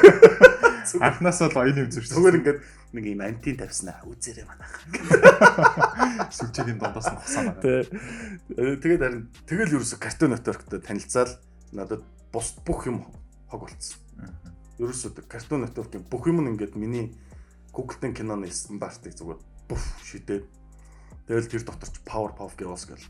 [1.06, 2.18] Анхнаас л оюуны үзэж шүү.
[2.18, 2.60] Зүгээр ингээд
[2.98, 4.74] нэг юм антин тавьснаа үзээрэй манайх.
[6.38, 7.86] Сүлжээгийн дундаас нь хасаа байгаа.
[7.86, 8.82] Тэ.
[8.82, 11.38] Тэгээд харин тэгэл ерөөсө картун нетворктой танилцаал
[11.76, 12.02] надад
[12.34, 13.06] бус бүх юм
[13.52, 14.02] хог болцсон.
[14.82, 17.14] Ерөөсө картун нетворкийн бүх юм нь ингээд миний
[17.76, 20.45] Google-ийн киноны стандартыг зүгээр бүф шидээд.
[21.28, 23.03] Тэгэл тэр дотор ч Power Puff Girls гэл.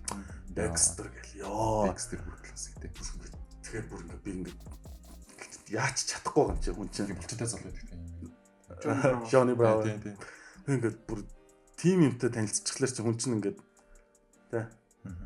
[0.51, 1.45] Dexter гэл.
[1.45, 2.89] Ёо Dexter бүр классик тий.
[2.89, 4.59] тэгэхээр бүр ингээд би ингээд
[5.69, 9.29] яач чадахгүй юм чи хүн чинь Булчтай залуу байдаг тий.
[9.29, 9.85] Johnny Bravo.
[9.85, 10.15] Тий, тий.
[10.67, 11.21] ингээд бүр
[11.77, 13.59] тим юмтай танилцчихлаар чи хүн чинь ингээд
[14.51, 14.65] тэ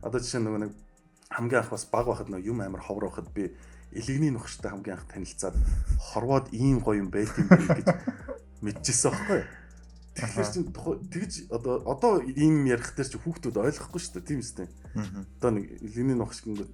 [0.04, 0.72] одоо жишээ нөгөө нэг
[1.32, 3.56] хамгийн анх бас баг байхад нөгөө юм амар ховор байхад би
[3.96, 5.56] элэгний нөхөртэй хамгийн анх танилцаад
[6.12, 7.88] хорвоод ийм гоё юм байт юм бэ гэж
[8.62, 9.61] мэдчихсэн байхгүй юу?
[10.12, 14.68] Тэгэхээр тухай- тэгж одоо одоо ийм ярих дээр чи хүүхдүүд ойлгохгүй шүү дээ тийм үстэй.
[15.40, 16.72] Одоо нэг элэгний нөхөр шиг ингээд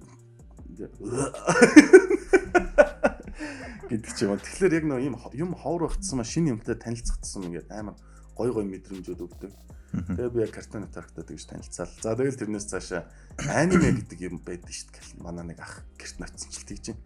[3.88, 4.36] гэдэг ч юм.
[4.36, 7.96] Тэгэхээр яг нэг юм юм ховор багтсан ма шинэ юмтай танилцагдсан ингээд амар
[8.36, 9.52] гой гой мэдрэмжүүд өгдөг.
[9.88, 11.88] Тэгээ би яг картон тарахтаа тэгж танилцаал.
[12.02, 13.08] За тэгэл тэрнээс цаашаа
[13.48, 15.22] аниме гэдэг юм байдаг шүү дээ.
[15.24, 16.98] Манай нэг ах гэрт ноцсон ч тэгж юм.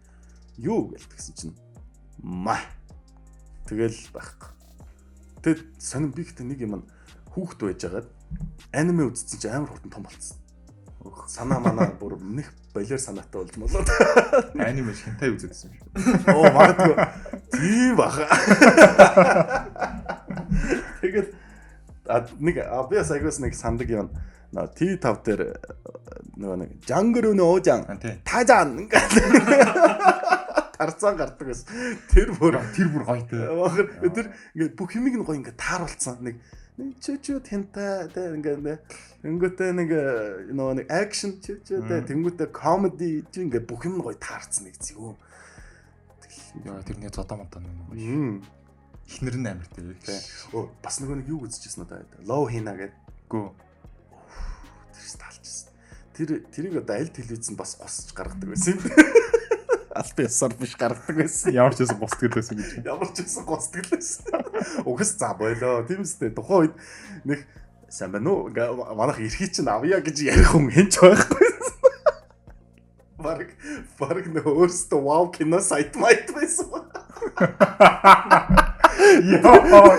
[0.59, 1.55] Юу гэл тэгсэн чинь
[2.19, 2.59] ма.
[3.69, 4.51] Тэгэл байхгүй.
[5.43, 6.87] Тэгэд сонир би ихтэй нэг юм
[7.35, 8.07] хүүхд байжгаад
[8.71, 10.39] аниме үзсэн чинь амар хурдан том болцсон.
[11.27, 13.89] Санаа манаа бүр нэг болоор санаатай болж молоод.
[14.55, 15.83] Аниме хинтай үзэдсэн юм шиг.
[16.31, 16.95] Оо магадгүй.
[17.51, 18.23] Тийм баха.
[21.03, 21.27] Тэгээд
[22.39, 24.15] нэг обяс айгуус нэг сандаг юм.
[24.55, 25.59] На T5 дээр
[26.39, 26.71] нөгөө нэг
[27.35, 27.83] өнөө оожан
[28.23, 29.11] таажан ингээд
[30.73, 31.67] тарцаан гардаг байсан.
[32.09, 33.45] Тэр бүр Тэр бүр гойтой.
[33.53, 36.41] Бахар тэр ингээд бүх юмыг нь гоё ингээд тааруулсан нэг
[36.73, 38.81] чөө тэнтэй тэ ингээд
[39.21, 40.03] тэнгүүтээ нэг э,
[40.57, 45.13] нөгөө нэг акшн чөө тэ тэнгүүтээ комеди чи ингээд бүх юм гоё таарсан нэг зөө.
[46.89, 48.41] Тэрний зодоо модоо нэг.
[49.05, 49.85] Ихнэр нь амар тий.
[50.01, 50.17] Тэ.
[50.57, 52.01] Оо бас нөгөө нэг юу үзчихсэн удаа.
[52.25, 52.97] Лоу хина гэдэг.
[53.29, 53.47] Гүү.
[54.97, 55.69] Тэр талчсан.
[56.17, 58.81] Тэр тэрийг одоо аль телевизэнд бас госч гаргадаг байсан юм.
[59.93, 61.53] Албан ёсоор биш гаргадаг байсан.
[61.53, 62.81] Ямар ч байсан босдгол байсан гэж.
[62.81, 64.25] Ямар ч байсан госдог л байсан.
[64.89, 65.85] Угс за болоо.
[65.85, 66.33] Тийм үстэй.
[66.33, 66.75] Тухайн үед
[67.29, 67.45] нэг
[67.93, 68.49] сайн байна уу?
[68.49, 71.45] Манайх эрхий чинь авъя гэж ярих хүн хэн ч байхгүй.
[73.21, 73.53] Бараг
[74.01, 76.89] бараг нөө өөрсдөө вау кино сайт майт байсан.
[79.21, 79.93] Яа.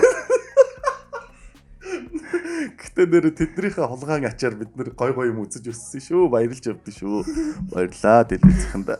[2.75, 6.29] Гэтэ нэр тэднийхээ хулгаан ачаар бид нэр гой гой юм үзэж өссөн шүү.
[6.29, 7.23] Баярлж явдсан шүү.
[7.71, 8.91] Баярлаа телевизхэнд.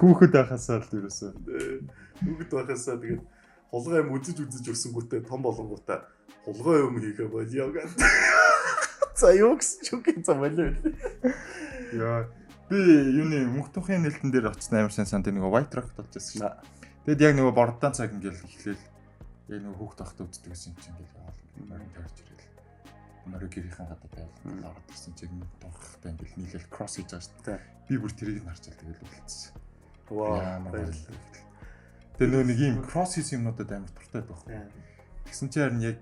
[0.00, 1.30] Хүүхэд байхасаа л ерөөсөө.
[2.24, 3.22] Бүгд байхасаа тэгээд
[3.68, 6.08] хулгай юм үзэж үзэж өссөнгүүтээ том болонгуудаа
[6.48, 8.00] хулгай юм хийхэ болио гэдэг.
[9.20, 10.72] За юу гэсэн ч үгүй за болио.
[11.92, 12.24] Яа.
[12.72, 16.48] Би юуны мөнх тухын нээлтэн дээр очсон амар сайн санд нэг white rock болж байсан
[16.48, 16.80] шүү.
[17.04, 18.84] Тэгэд яг нөгөө бордоон цаг ингээл эхлээл
[19.52, 22.48] яг нөгөө хүүхд тахта үздэг гэсэн чинь ингээл морин тарж ирэл.
[23.28, 27.44] Морин гэрийнхэн гадаад байл ороод ирсэн чинь мөнх тухтай ингээл нийлээл кросс хийж байгаа.
[27.44, 27.58] Тий.
[27.90, 29.59] Би бүр тэрийг нь харж тэгэл үлдсэн.
[30.10, 31.18] Ямар баярлалаа.
[32.18, 34.58] Тэгээ нөгөө нэг юм кросс юмнуудад амар туртай байхгүй.
[35.30, 35.98] Тэгсэн чинь харин яг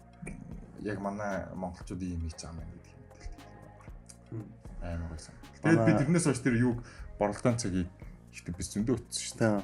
[0.82, 2.94] яг манай монголчууд ийм хийж байгаа юм гэдэг
[4.32, 4.96] юм дээ.
[4.96, 5.34] Амар байсан.
[5.62, 6.78] Тэгээд би тэрнээс хойш тэр юуг
[7.18, 7.90] боролдоон цагийг
[8.32, 9.62] ихтэй би зөндөө утсан шүү дээ.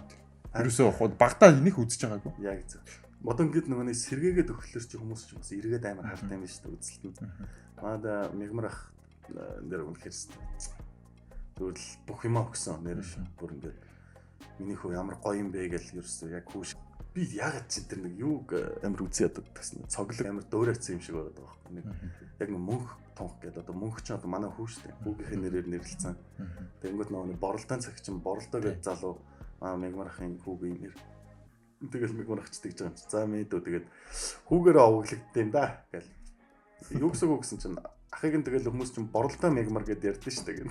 [0.55, 2.32] Ерөөсөө хууд багтаа энийг үзэж байгаагүй.
[2.45, 2.82] Яг зөв.
[3.24, 6.61] Модон гэд нөгөө нэг сэргээгээд өгөхлөр чи хүмүүс ч бас эргээд амар хартай юм биш
[6.61, 7.18] үү үзэлтэнд.
[7.80, 8.92] Мада мигмар ах
[9.32, 10.14] нэр үнэхээр
[11.57, 13.18] зүгээр л бүх юмаа өгсөн нэр ш.
[13.40, 13.78] Бүр ингээд
[14.59, 16.76] миний хөө ямар гоё юм бэ гэж ерөөсөө яг хүүш
[17.14, 18.49] би ягаад чи тэр нэг юуг
[18.82, 21.86] амар үзээ яддаг гэсэн цоглог амар дөөрөөцсөн юм шиг байгаад байгаа байхгүй нэг
[22.42, 23.62] яг мөнх тонх гэдэг.
[23.62, 26.14] Одоо мөнх ч одоо манай хүүштэй хүүгийнхээ нэрээр нэрлэлсэн
[26.82, 29.22] тэгэнгүүт нөгөө нэг боролдоон цаг чинь боролдоо гэж залуу.
[29.62, 30.95] Аа мигмар ахын хүүгийн нэр.
[31.95, 33.07] Тэгэл мигмар ахч тэгж байгаа юм чи.
[33.07, 33.86] За мэдөө тэгээд
[34.51, 36.11] хүүгээрээ овоглогдсон юм да гэл.
[36.99, 37.78] Юу гэсэн үг гэсэн чинь
[38.14, 40.62] ахыг нь тэгэл хүмүүс чинь боролдоо мегмар гэдээ ярьдэн шүү дээ.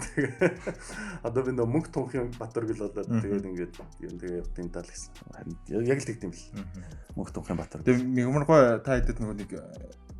[1.28, 5.12] Одоо би нөө мөнх тунхын батөр гэл болоод тэгээд ингээд юм тэгээ явдсан тал гэсэн.
[5.84, 6.48] Яг л тэгдэм бил.
[7.20, 7.84] Мөнх тунхын батөр.
[7.84, 9.52] Тэгээ мигмаргой та хэдэд нөгөө нэг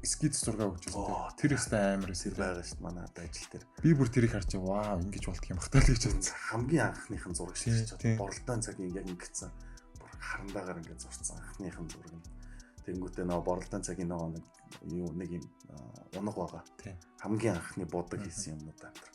[0.04, 1.32] скиц зураг өгч байсан.
[1.40, 3.66] Тэр өстэй амар эсэл байгаа шүү дээ манай одоо ажил дээр.
[3.80, 6.36] Би бүр тэрийг харж вау ингэж болтго юм хатаа л гэж бодсон.
[6.52, 7.88] Хамгийн анхныхын зураг тийм.
[7.88, 8.20] дээ.
[8.20, 9.50] Боролдоон цагийн яг ингэсэн.
[9.96, 12.43] Бүр харандаагаар ингээд зурцсан анхныхын зураг нь.
[12.84, 14.46] Тэнгүүтээ нөгөө боролдоон цагийн нөгөө нэг
[14.92, 15.46] юу нэг юм
[16.20, 16.64] унаг байгаа.
[17.24, 19.12] Хамгийн анхны будаг хийсэн юмнууд амтар.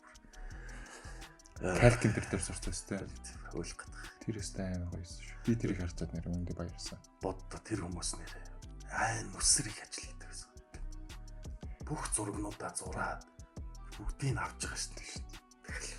[1.59, 3.05] Калкин тэр дээр сурч байсан.
[3.53, 4.05] хөөх гэдэг.
[4.25, 5.37] Тэр өстэй амар гоёсэн шүү.
[5.45, 6.99] Би тэрийг харчаад нэр өндө баярсан.
[7.21, 8.49] боддоо тэр хүмүүс нэрээ
[8.93, 10.51] ай нүсрийг ажил хийдэг гэсэн.
[11.85, 13.23] Бүх зургнуудаа зураад
[13.97, 15.13] бүгдийг нь авч байгаа шүү дээ.
[15.65, 15.91] Тэгэл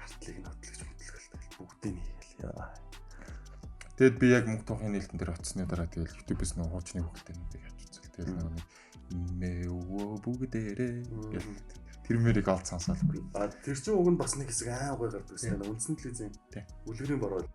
[0.00, 1.28] хартлыг хөтлөж тэгэл
[1.58, 2.83] бүгдийг нь хийгээл яа.
[3.94, 7.78] Тэгэд би яг мөнх тухын нээлтэн дээр очсны дараа тэгэл YouTube-с нэг хуучны хөлтөнүүдийг харж
[7.86, 8.10] үзэл.
[8.18, 8.66] Тэгэл нэг
[9.38, 10.94] мэвөө бүгдээрээ
[12.02, 12.98] тэр мэрийг олд сонсоол.
[13.38, 15.62] А тэр чинь уг нь бас нэг хэсэг аа гой гардаг гэсэн.
[15.62, 16.34] Үндсэн телевизэн.
[16.90, 17.46] Үлгэрийн бороо.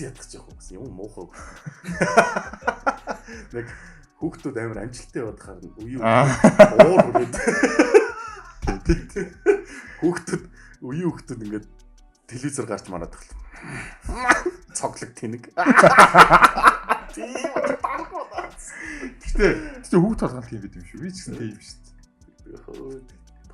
[0.00, 1.28] ядчих жоох гэсэн юм муухай.
[3.52, 3.66] Нэг
[4.20, 6.24] хүүхдүүд амар амжилттай явахаар нь үе Аа.
[6.80, 7.34] уур хүрээд.
[10.00, 10.42] Хүүхдүүд
[10.84, 11.66] үе хүүхдүүд ингээд
[12.28, 13.38] телевизээр гарч мараад тахлаа.
[14.74, 15.44] Цоглог тэнэг.
[17.14, 18.54] Тийм дарах байна.
[19.20, 19.46] Гэтэ
[19.84, 21.00] гэтэ хүүхд толгонд тийм байт юм шүү.
[21.04, 21.78] Би ч гэсэн тийм шүү.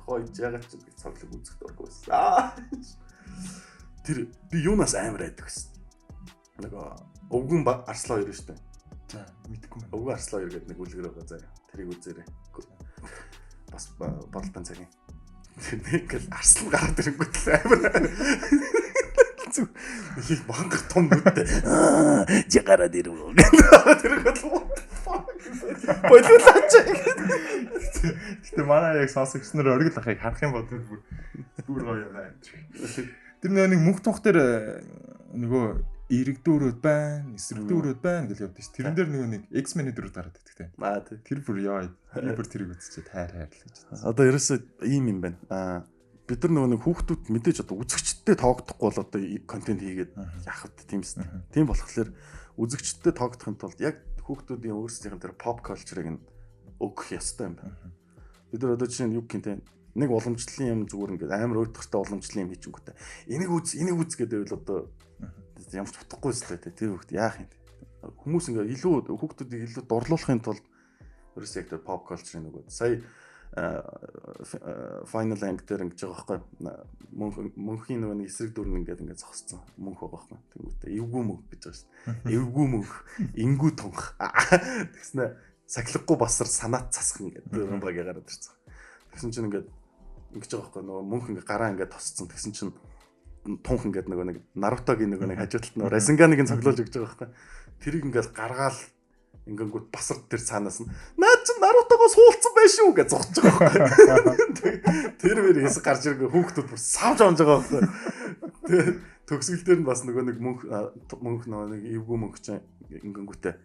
[0.07, 2.11] хойж ягаад ч би цоглог үзэх дурггүй байсан.
[2.15, 2.55] Аа.
[4.07, 5.67] Тэр би юунаас амар айдаг гэсэн.
[6.63, 6.85] Нөгөө
[7.33, 8.61] өвгөн арслаа хоёр шүү дээ.
[9.11, 9.91] За мэдгүй юм.
[9.91, 11.43] Өвгөн арслаа хоёр гэдэг нэг үлгэр байгаа заа.
[11.73, 12.27] Тэрийг үзээрэй.
[13.67, 14.91] Бас ба- бодолтой цагийн.
[15.57, 18.05] Нэг л арслан гараад ирэнгүүт л амар.
[19.49, 19.69] Зүг
[20.29, 21.49] их банга том нүдтэй.
[22.45, 23.33] Чи гараад ирэв.
[23.33, 25.25] Гараад ирэнгүүт л what the fuck.
[26.05, 26.73] Болиулаач.
[28.45, 31.01] Гэтэ манай яг сонсогчнор оргил ахыг харах юм бол бүр
[31.65, 32.37] бүр гоё юм байна.
[33.41, 34.81] Тэр нэг мөнх тунх дээр э,
[35.33, 38.71] нөгөө иргэдүүрүүд байна, эсрэгдүүрүүд байна гэж явдаг ш.
[38.79, 40.67] Тэрэн дээр нөгөө нэг X-Men дөрөв гараад байдаг те.
[40.79, 41.17] Аа тий.
[41.27, 41.91] Тэр бүр яа.
[42.23, 43.75] Би бүр тэрийг үзчихээ тайр хайр л гэж.
[44.07, 45.39] Одоо ерөөсөө ийм юм байна.
[45.51, 45.83] Аа
[46.27, 50.11] бид нар нөгөө нэг хүүхдүүд мэдээж одоо үзэгчдтэй тоогдохгүй бол одоо контент хийгээд
[50.43, 50.87] яах вэ
[51.51, 52.09] тийм болохоор
[52.59, 56.19] үзэгчдтэй тоогдохын тулд яг хүүхдүүдийн өөрсдийнх тэр pop culture-ыг нь
[56.83, 57.79] өгөх ёстой юм байна.
[58.51, 59.63] Бид нар одоо жишээ нь юу те
[59.95, 62.95] нэг уламжлалын юм зүгээр ингээд амар өйтгөртэй уламжлалын юм хийчихэнгүүтээ
[63.33, 64.79] энийг үз энийг үз гэдэг л одоо
[65.75, 66.71] ямар ч утгагүй өстэй те.
[66.71, 67.49] Тэр хүүхд яах юм.
[68.07, 70.63] Хүмүүс ингээд илүү хүүхдүүдийг илүү дурлуулахын тулд
[71.35, 73.01] ерөөсөө яг тэр pop culture-ын нөгөө сая
[75.07, 76.71] final rank дээр ингэж байгаа байхгүй.
[77.15, 80.37] Мөнх мөнхийн нөгөө нэг эсрэг дүр нь ингээд ингээд зогссон мөнх байгаа байхгүй.
[80.53, 81.89] Тэнгүүтээ эвгүй мөнх гэж байгаа шүү
[82.27, 82.37] дээ.
[82.37, 82.91] Эвгүй мөнх
[83.33, 84.01] ингүү тунх.
[84.93, 85.25] Тэгснэ
[85.65, 88.53] сахилахгүй басар санаат цасах ингээд дүрэн баг гараад ирсэн.
[89.15, 89.67] Тэгсэн чинь ингээд
[90.37, 90.83] ингэж байгаа байхгүй.
[90.85, 92.27] Нөгөө мөнх ингээд гараа ингээд тосцсон.
[92.29, 92.73] Тэгсэн чинь
[93.63, 97.29] тунх ингээд нөгөө нэг нарутогийн нөгөө нэг хажуу талд нь цоглуулж өгч байгаа байхгүй
[97.81, 98.79] тэрийг ингээд гаргаал
[99.47, 104.73] ингэнгүүт басар тэр цаанаас нь наад чи нарутогоо суулцсан байх шүү гэж зогсож байгаа байхгүй.
[105.23, 108.83] Тэр мэр яс гарч иргээ хүүхдүүд бүр савж онж байгаа байхгүй.
[109.23, 110.61] Төгсгөл дээр нь бас нөгөө нэг мөнх
[111.23, 113.55] мөнх нөгөө нэг эвгүй мөнх чинь ингэнгүүтээ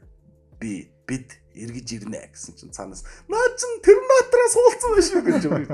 [0.62, 5.66] би бид эргэж ирнэ гэсэн чинь цаанаас наад чин терминатораас суулцсан байх шүү гэж өгөө.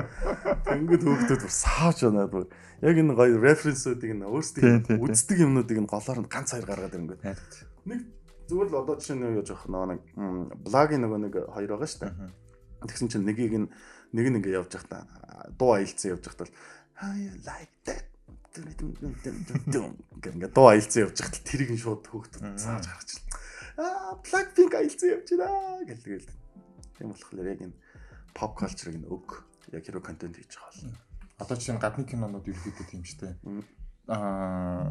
[0.66, 2.44] Тэнгүүд хүүхдүүд бүр савж байна бүр.
[2.82, 5.02] Яг энэ гоё референсүүдийг нь тийм.
[5.02, 7.22] үздэг юмнуудыг нь голоор нь ганц хоёр гаргаад ирэнгүүт.
[7.86, 8.00] Нэг
[8.48, 12.00] зүгээр л одоо жишээ нь яаж авах нэг м, благийн нөгөө нэг хоёр байгаа шүү
[12.06, 12.32] дээ.
[12.88, 13.68] Тэгсэн чинь нэгийг нь
[14.14, 15.04] нэг нь ингээ явж байхдаа
[15.58, 16.48] дуу аялцсан явж байхдаа
[17.18, 18.04] you like that
[18.58, 23.27] гэнгээ ингээ дуу аялцсан явж байхдаа тэрийг нь шууд хөөхдөд цааж гарч ил.
[23.78, 26.28] Аа Blackpink аялцсан явж байна гэл тэгэл.
[26.98, 27.76] Тийм болохоор яг энэ
[28.34, 30.98] pop culture-ыг нь өг яг хэрэг контент хийж байгаа бол.
[31.38, 33.38] Одоо жишээ нь гадны кинонууд ерөөхдөө тийм штэ.
[33.46, 33.62] Мм.
[34.10, 34.90] Аа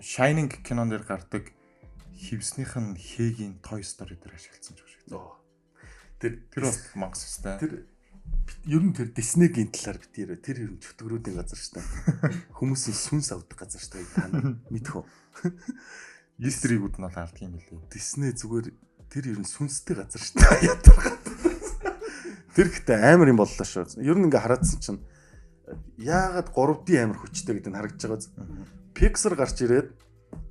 [0.00, 1.52] Shining кинон дээр гардаг
[2.16, 5.12] хевснийх нь Хэгийн Toy Story дээр ашигласан ч шиг.
[5.12, 5.36] Оо.
[6.16, 7.60] Тэр Тэр бол Max штэ.
[7.60, 7.84] тэр
[8.64, 11.86] ер нь тэр Disney-гийн талаар битээр тэр ер нь чөтгөрүүдийн газар шүү дээ.
[12.56, 14.08] Хүмүүсийн сүнс авдаг газар шүү дээ.
[14.16, 14.28] Та
[14.72, 15.04] мэдэх үү?
[16.40, 17.80] Easter-ийг нь бол алддаг юм билий.
[17.88, 18.66] Disney зүгээр
[19.08, 20.68] тэр ер нь сүнстэй газар шүү дээ.
[20.70, 21.16] Ядаргаа.
[22.52, 24.04] Тэр ихтэй амар юм боллоо шүү.
[24.04, 25.00] Ер нь ингээ хараадсан чинь
[25.96, 28.68] яагаад 3D амар хүчтэй гэдэг нь харагдаж байгаа.
[28.92, 29.88] Pixar гарч ирээд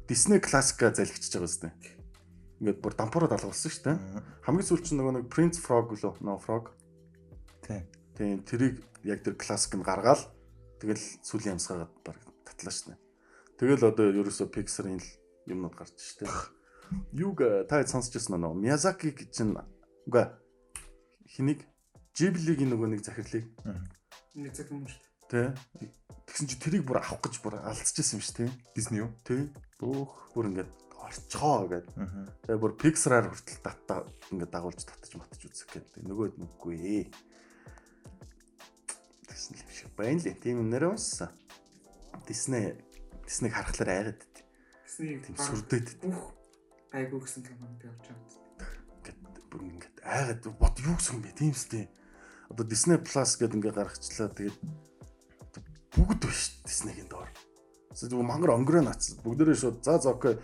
[0.10, 1.70] Disney классика залгичж байгаа зү.
[2.62, 3.98] Ингээд бүр дампуураа далгуулсан шүү дээ.
[4.46, 6.74] Хамгийн сүүл чинь нөгөө нэг Prince Frog лөө нөө Frog
[7.66, 7.84] Тийм.
[8.16, 10.22] Тийм тэрийг яг тэр классик нь гаргаал
[10.80, 12.96] тэгэл сүлийн ямсгаагаад баг татлаа шнэ.
[13.58, 15.10] Тэгэл одоо ерөөсөө Pixar-ын л
[15.48, 16.30] юмнууд гарч штэ.
[17.14, 19.58] Юуг э, та хэд сонсч ирсэн нөө Miyazaki чинь
[20.06, 20.26] үгүй
[21.34, 21.66] хэнийг
[22.16, 23.46] Ghibli-гийн нөгөө нэг захирлыг
[24.36, 24.86] Нэг цаг юм
[25.30, 25.56] дээ.
[25.80, 25.90] тий
[26.26, 28.50] Тэгсэн чи тэрийг бүр авах гэж бүр алдчихсан юм ш тий.
[28.76, 29.10] Disney юу?
[29.26, 29.50] Тий
[29.82, 30.34] Бөөх.
[30.34, 30.72] бүр ингээд
[31.06, 31.96] орцгоо гэдэг.
[32.50, 33.96] Тэгээ бүр Pixar-аар хүртэл дата
[34.34, 36.02] ингээд дагуулж татаж матаж үзэх гэдэг.
[36.02, 37.04] Нөгөөд нүггүй ээ.
[39.30, 40.42] Тэгсэн л юм шиг байна л.
[40.42, 41.30] Тийм юм нэрээ унссан.
[42.26, 42.74] Disney
[43.24, 44.20] Disney харахаар айгаад
[44.96, 46.32] Тийм сүрдээд бүх
[46.96, 48.80] айгуу гэсэн кинонд явж байгаа.
[49.04, 49.20] ингээд
[49.52, 51.92] бүр ингээд айгаад бод юу гэсэн бэ тийм үстэй.
[52.48, 54.32] Одоо Disney Plus гэдэг ингээд гаргачлаа.
[54.32, 54.58] Тэгээд
[56.00, 57.28] бүгд биш Disney-гийн доор.
[57.92, 59.20] Зөв мангар өнгөрөө нац.
[59.20, 60.40] Бүгдээрээ шууд за за окей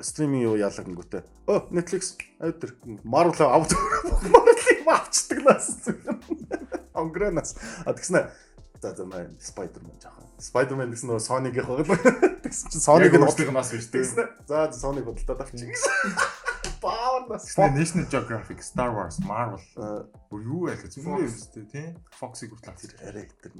[0.00, 1.22] стриминг юу яалаа гингүүтэй.
[1.48, 2.72] Оо Netflix авдэр
[3.04, 3.72] Marvel авд.
[4.32, 5.88] Marvel-ийг авчдаг нас.
[6.96, 7.56] Өнгөрөө нац.
[7.84, 8.28] А тэгснэ
[8.80, 10.27] за за Spider-Man жаахан.
[10.38, 11.82] Spider-Man гэсэн нөгөө Sony-гийн хавал.
[12.46, 13.90] Тэгсэн чинь Sonic нь өөртөө нас биш.
[13.90, 15.92] Тэгснэ за Sony-г худалдаад авчих гэсэн.
[16.78, 17.50] Баавар нас.
[17.58, 21.90] National Geographic, Star Wars, Marvel Э, бүр юу байлаа зүгээрээ юм шүү дээ тийм.
[22.14, 22.94] Fox-ыг хүртэл авчих.
[23.02, 23.52] арай хитэр.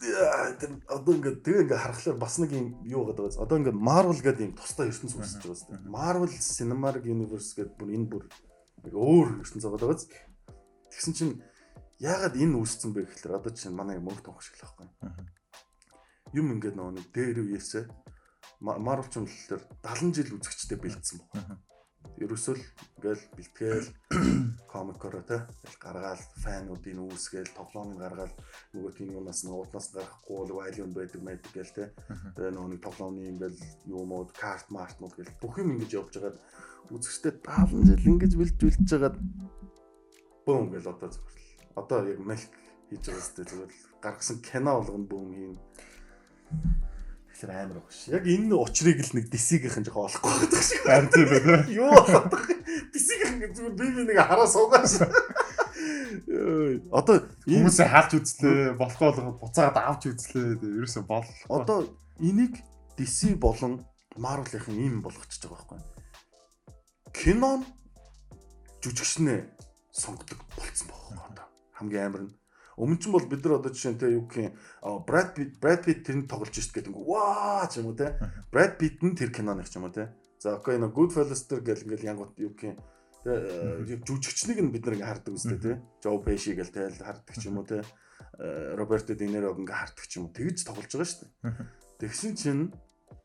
[0.00, 3.40] Яа, тэр одоо ингээд тэгээ ингээд харахаар бас нэг юм юу гэдэг вэ?
[3.40, 5.76] Одоо ингээд Marvel гэдэг юм тусдаа ертөнц үүсэж байгаа зү.
[5.88, 8.24] Marvel Cinematic Universe гэдэг бүр энэ бүр
[8.92, 9.96] өөр ертөнц байгаа даа.
[10.92, 11.34] Тэгсэн чинь
[12.00, 14.88] яагаад энэ үүссэн бэ гэхээр одоо чинь манай мөнгө тонх шиг л байхгүй.
[16.32, 17.84] Юм ингээд нөгөө нэг дээр үеэсээ
[18.60, 21.60] Marvel ч юм л тэр 70 жил үзэгчтэй бэлдсэн баг.
[22.20, 22.64] ерөөсөө л
[23.00, 23.88] ингээл бэлтгээл
[24.68, 25.44] комикороо те
[25.80, 28.34] гаргаал фануудын үүсгээл тоглоомыг гаргаал
[28.72, 31.84] нөгөө тийм юунаас нь ууднаас гарахгүй бол вайлюн байдаг байдаг гээл те.
[32.36, 36.38] Тэгээ нөгөө нэг тоглоомны ингээл юмуд карт мартнууд гэл бүх юм ингэж явж байгаад
[36.92, 39.16] үзэгчтэй 70 жил ингэж бэлдүүлж байгаад
[40.44, 41.20] бөөм гэл одоо л
[41.76, 42.52] одоо яг мэлк
[42.90, 45.54] хийж байгаа сте зүгээр гаргасан кино болгоно бөөм юм
[47.40, 48.12] Тэгэхээр амар баг ш.
[48.12, 50.80] Яг энэ учрыг л нэг DC-гийнхэн жоохон олохгүй байдаг шиг.
[50.84, 51.64] Харин тийм байна.
[51.72, 52.54] Юу болох вэ?
[52.92, 55.00] DC-гийнхэн зүгээр би би нэг хараа суугаас.
[56.28, 56.84] Йой.
[56.92, 60.60] Одоо Хүмүүсээ хаалж үзлээ, болохгүй болгоод буцаагаад авч үзлээ.
[60.60, 61.24] Ерөөсөө бол.
[61.48, 61.88] одоо
[62.20, 62.60] энийг
[63.00, 63.88] DC болон
[64.20, 65.80] Marvel-ийн ийм болгочихж байгаа байхгүй.
[67.16, 67.64] Кинон
[68.84, 69.40] жүжигчнээ
[69.96, 71.29] сонгодог болцсон байхгүй.
[71.80, 72.32] Хамгийн амар нь.
[72.76, 75.80] Өмнө нь бол бид нар одоо жишээ нь те юу гэх юм Brad Pitt Brad
[75.84, 78.16] Pitt тэрний тоглож шít гэдэг ингээ ваа ч юм уу те.
[78.52, 80.12] Brad Pitt нь тэр киноных ч юм уу те.
[80.40, 84.84] За окей нэг Goodfellas тэр гэл ингээл янгууд юу гэх юм те жүжигчнийг нь бид
[84.88, 85.72] нар ингээ хардаг үстэй те.
[86.00, 87.84] Joe Pesci гэл те хардаг ч юм уу те.
[88.40, 90.32] Роберто Де Ниро ингээ хардаг ч юм уу.
[90.32, 91.52] Тэгж тоглож байгаа дээ.
[92.00, 92.72] Тэгсэн чинь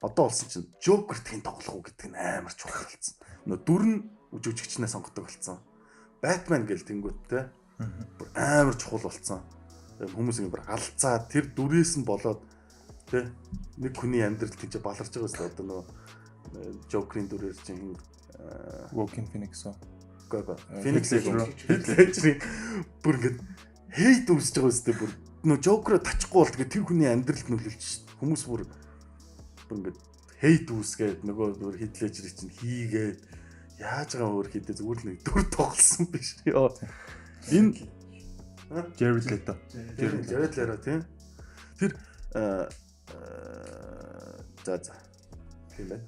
[0.03, 3.15] одоо болсон чинь Joker тхийн тоглох уу гэдэг нь амар чухал болсон.
[3.47, 3.99] Нөө дүр нь
[4.35, 5.63] жүжигчнээ сонгодог болсон.
[6.19, 7.47] Batman гэл тэнгүүт те
[7.79, 9.41] бүр амар чухал болцсон.
[9.99, 12.41] Хүмүүс ингэ бүр алцаа тэр дүрээс нь болоод
[13.07, 13.31] тэ
[13.79, 15.51] нэг хүний амьдрал тийч баларч байгаа дээ.
[15.55, 15.85] Одоо нөгөө
[16.91, 17.95] Joker-ийн дүрээр чинь
[18.93, 19.75] Walking Phoenix уу?
[20.29, 22.41] гоо Phoenix Ledger
[23.03, 23.31] бүр ингэ
[23.93, 24.99] хейт үүсэж байгаа дээ.
[24.99, 25.11] Бүр
[25.45, 28.17] нөгөө Joker-о тачихгүй бол тэгээ тэр хүний амьдралд нөлөөлж дээ.
[28.19, 28.61] Хүмүүс бүр
[29.69, 29.91] бүр ингэ
[30.41, 33.19] хейт үүсгээд нөгөө бүр хитлэжэр чинь хийгээд
[33.79, 36.39] яаж байгаа өөр хийдэ зүгээр л нэг дүр тоглосон биш.
[36.49, 36.73] Йоо
[37.51, 37.77] Энэ
[38.97, 39.53] Jared Leto.
[39.97, 41.05] Jared Leto тийм.
[41.77, 41.91] Тэр
[44.65, 44.93] за за.
[45.75, 46.03] Тийм байна.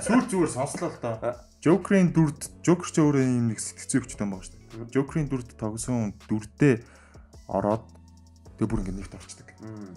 [0.00, 1.36] Зүгээр зүгээр сонслоо л доо.
[1.58, 4.94] Joker-ийн дүрд Joker ч өөрөө юм нэг сэтгцэн өвчтэй юм байна шүү дээ.
[4.94, 6.74] Joker-ийн дүрд тогсон дүрдээ
[7.50, 7.84] ороод
[8.56, 9.48] тэг бүр ингэ нэгт орчдөг.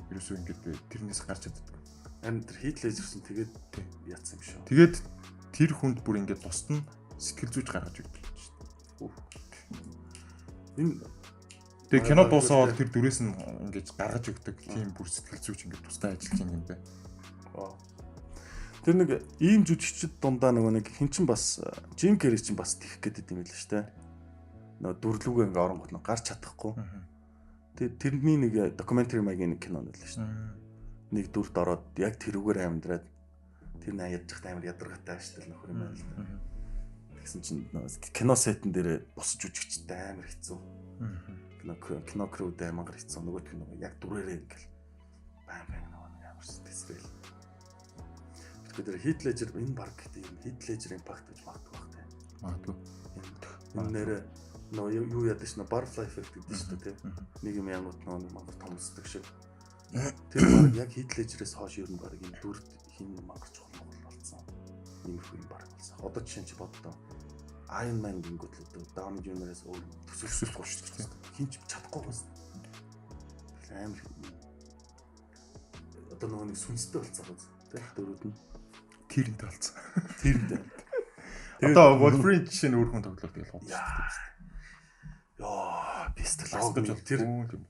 [0.10, 0.54] Ерөөсөө ингэ
[0.90, 1.78] тэрнээс гарч чаддаг.
[2.26, 3.52] Харин тэр Heath Ledger-сэн тэгээд
[4.10, 4.66] яатсан юм шүү.
[4.68, 4.96] Тэгээд
[5.54, 6.86] тэр хүнд бүр ингэ тусад нь
[7.22, 8.54] сэтгэл зүйч гаргаж өгдөг шүү
[9.06, 9.31] дээ.
[10.78, 11.02] Энэ
[11.92, 13.36] Тэгээ кино дуусаад тэр дүрээс нь
[13.68, 16.76] ингэж гаргаж өгдөг тийм бүр сэтгэл зүйч ингэ тустай ажиллаж байгаа юм бэ.
[18.88, 19.10] Тэр нэг
[19.44, 21.60] ийм жүжигчд дундаа нөгөө нэг хин чин бас
[22.00, 23.86] Jim Carrey чин бас тийх гэдэг юм байл шүү дээ.
[24.88, 26.80] Нөгөө дүрлүүгээ ингээ оронгот нь гарч чадахгүй.
[27.76, 31.12] Тэгээ тэрний нэг докюментари маягийн нэг кино байлаа шүү дээ.
[31.12, 33.06] Нэг дүрт ороод яг тэрүүгээр амьдраад
[33.84, 36.24] тэр наа ядж захт амар ядаргатай дээ нөхөр юм байл л да.
[37.22, 37.66] Тэгсэн чинь
[38.12, 40.58] кино сетэн дээр бос жүжигчтэй амар хэцүү.
[41.62, 44.68] Кино кино крүүдээ мангар хэцүү нөгөө кино яг дүрээрээ ингээл
[45.46, 47.22] байн байн нөгөө амар сэтгэл
[48.72, 52.08] Тэгэхээр тэр хит лежер энэ баг гэдэг юм хит лежер импакт гэж магадгүй баг тийм.
[52.40, 52.76] Магадгүй.
[53.76, 54.18] Энэ нэрэ
[54.72, 57.12] нөө юу яд ш нь butterfly effect гэдэг шүү дээ тийм.
[57.44, 59.28] Нэг юм янгууд нөө мангар томсдог шиг.
[60.32, 62.64] Тэр баг яг хит лежерээс хойш ер нь баг энэ дүрд
[62.96, 64.40] хин мангар чухал болсон.
[65.04, 65.96] Ийм их юм баг болсон.
[66.00, 66.96] Одоо жишээ чи боддоо
[67.72, 71.08] Iron Man гингүүд л одоо Downey Jr.-аас өөр төсөлсөхгүй шүү дээ.
[71.40, 72.28] Хинч чадахгүй бас.
[73.72, 74.02] Амар
[76.12, 77.48] одоо нөгөө нэг сүнстэй болцоо гоц.
[77.72, 78.36] Тэ дөрүүд нь
[79.08, 79.76] Тэрэнд болсон.
[80.20, 80.52] тэрэнд.
[81.64, 83.64] Одоо Wolverine жишээ нь өөр хүн тоглох тэгэл хол.
[85.40, 87.22] Яа, пистолог Бастаж бол тэр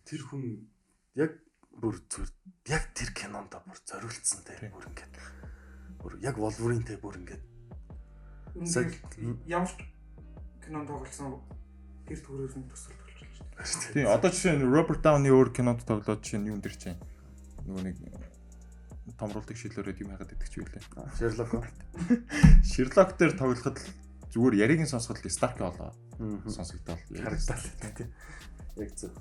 [0.01, 0.65] тэр хүн
[1.13, 1.31] яг
[1.77, 2.31] бүр зүгээр
[2.73, 5.13] яг тэр кинонд бүр зориулсан те бүр ингээд
[6.01, 7.43] бүр яг Wolverine-тэй бүр ингээд
[8.51, 9.79] Үнэхээр ямар ч
[10.65, 11.39] кинонд тоглосон
[12.07, 13.93] тэр төрөөр нь төсөл болж байна шүү дээ.
[13.93, 16.99] Тийм одоо жишээ нь Robert Downey өөр кинонд тоглоод жишээ нь юун дээр чинь
[17.65, 17.97] нөгөө нэг
[19.17, 20.83] томруулдаг шилөөрөөд юм хагаад идэх ч үлээ.
[21.17, 21.51] Sherlock.
[22.65, 23.89] Sherlock дээр тоглоход л
[24.33, 25.91] зүгээр яригийн сонсоход Stark болоо
[26.47, 27.65] сонсогдоод харагдал
[27.97, 28.09] тийм.
[28.77, 29.11] Яг зөв.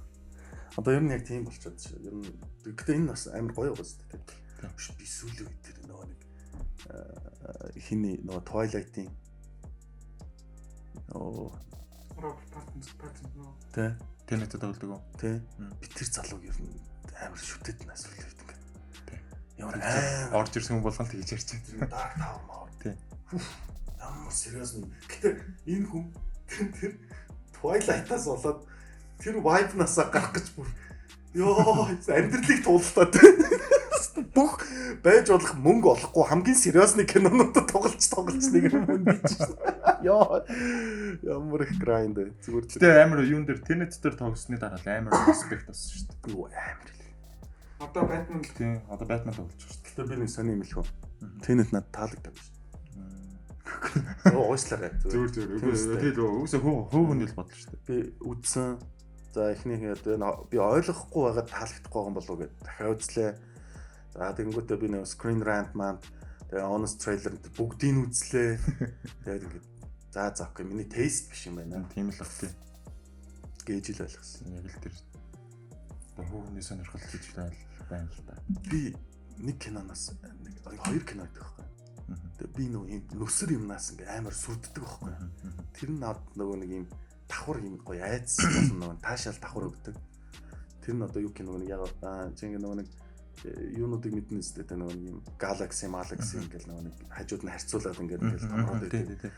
[0.76, 1.98] Одоо ер нь яг тийм болчиход шүү.
[2.04, 2.28] Ер нь
[2.64, 4.24] гэхдээ энэ бас амар гоё байгаа шүү дээ.
[4.24, 4.94] Тийм.
[5.00, 6.20] Би сүүлийн үед тэр нөгөө нэг
[7.80, 9.10] хиний нөгөө Twilight-ийн
[11.14, 11.52] оо
[12.16, 13.54] Роберт Паттинсон Паттинсон.
[13.74, 13.96] тэ
[14.26, 15.02] Тэнэт тоглодог уу?
[15.18, 15.40] тэ
[15.80, 16.78] би тэр залууг ер нь
[17.18, 18.60] амар шүтэд нас үлээд ингээ.
[19.08, 19.18] Тий.
[19.58, 19.76] Ямар
[20.36, 21.90] Орж ирсэн хүн болгон тэгж ярьж байна.
[21.90, 22.68] Dark Tower маа.
[22.80, 22.94] Тий.
[24.00, 24.88] Ямар сериус нь.
[25.08, 25.28] Гэтэ
[25.66, 26.04] энэ хүн
[26.48, 26.92] тэр
[27.58, 28.64] Twilight-аас болоод
[29.20, 30.68] тэр vibe-насаа гарах гэж бүр
[31.36, 33.12] ёо амьдралыг туултаад
[34.34, 34.64] бүх
[35.04, 40.04] байж болох мөнгө олохгүй хамгийн сериусны кинонуудад тоглож тоглож нэг юм үндэж шээ.
[40.04, 40.44] Ёо
[41.24, 42.32] ямар их грайнд вэ.
[42.44, 46.32] Зүгээр л Гэтэ амар юун дээр Tenet дээр тоглосны дараа амар респект болсон шүү дээ.
[46.34, 47.00] юу амар л.
[47.80, 50.74] Одоо Batman л Тийм, одоо Batman тоглож байгаа шүү Гэтэ би нэг сони юм л
[50.74, 50.86] хөө.
[51.44, 52.54] Тэнэт надад таалагдав шүү.
[52.54, 52.60] дээ.
[54.36, 54.92] Өө уучлаарай.
[55.04, 56.00] Зүгээр зүгээр.
[56.00, 57.86] Тэгээд өөөсөө хөө хөө хүний л бодлоо шүү дээ.
[57.88, 58.68] би үдсэн.
[59.30, 63.30] За эхнийх нь одоо би ойлгохгүй байгаад таалагдахгүй байгаа юм болов уу гэд дахиад үзлээ.
[64.14, 66.02] За тэгэнгүүтээ би нэг screen rant маань
[66.50, 68.50] тэгээ honest trailer бүгдийг нь үзлээ.
[69.24, 69.66] Тэгээд ингээд
[70.10, 72.50] за за окей миний тест биш юм байна Тийм л тийм.
[73.66, 74.50] гэж ил ойлгосон.
[74.50, 74.94] Яг л тэр.
[76.18, 77.24] Хүний сонирхол гэж
[77.86, 78.34] байна л да.
[78.66, 78.94] Би
[79.38, 81.66] нэг киноноос нэг хоёр кино гэдэг байхгүй.
[82.40, 85.12] Тэгээ би нөгөө нүсэр юмнаас ингээ амар сүрддэг байхгүй.
[85.78, 86.86] Тэр нь над нөгөө нэг юм
[87.30, 88.42] давхар юм гоё айц
[88.74, 89.96] нөгөө таашаал давхар өгдөг.
[90.82, 92.88] Тэр нь одоо юу нөгөө нэг яг аа чи ингээ нөгөө нэг
[93.48, 98.00] юунуудыг мэднэ үстэй тэ нөгөө нэг юм Galaxy Galaxy ингээл нөгөө нэг хажууд нь харьцуулаад
[98.04, 99.32] ингээд ингээл Тийм байдаг.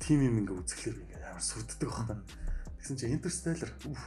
[0.00, 2.16] Тим юм ингээ үзэхлээр би ингээ амар сүрддэг байхгүй.
[2.80, 4.02] Тэгсэн чи Interstellar үф.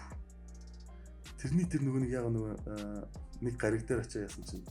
[1.38, 3.05] Тэрний тэр нөгөө нэг яг нөгөө аа,
[3.45, 4.66] нэг гариг дээр очиж яасан чинь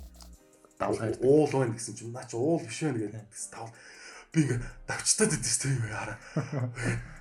[0.98, 1.22] ярьдаг.
[1.22, 3.30] уул байна гэсэн чинь наа чи уул биш байна гэдэг.
[3.30, 3.70] Тэгс тав
[4.34, 6.18] би ингээ давчтаад идэс тэр юм хараа.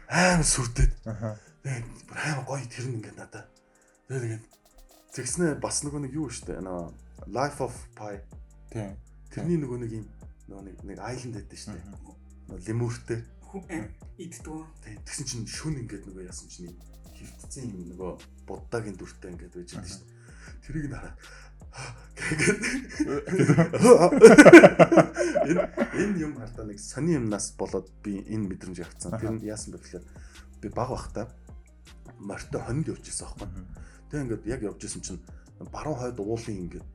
[0.09, 0.93] Амар сүрдээд.
[1.61, 3.45] Тэгээд бүр амар гоё тэр нь ингээ надаа.
[4.09, 4.41] Тэгээд ингээ
[5.11, 8.21] тэгснэ бас нөгөө нэг юу штэ нөө Life of Pi
[8.71, 8.95] Тийм.
[9.29, 10.05] тэрний нөгөө нэг юм
[10.47, 11.79] нөгөө нэг нэг island байдаг штэ.
[12.47, 13.19] Нөгөө лемүртэй.
[13.51, 13.87] Хүн э.
[14.17, 18.11] Тэгээд тэгсэн чинь шүн ингээд нөгөө яасан чинь хөвтцэн юм нөгөө
[18.47, 20.07] буддагийн дүртэй ингээд байж байдаг штэ.
[20.65, 21.17] Тэрийг нь хараад
[22.19, 22.59] тэгээд
[25.47, 25.61] энэ
[25.95, 29.15] энэ юм хартаа нэг сони юмнаас болоод би энэ мэдрэмж авцсан.
[29.15, 30.05] Тэр нь яасан бэ гэхээр
[30.59, 31.31] би баг бахта
[32.19, 33.47] морьтой хонд явж байсан аахгүй.
[34.11, 35.21] Тэгээ ингээд яг явж исэн чинь
[35.71, 36.87] баруун хойд уулын ингээд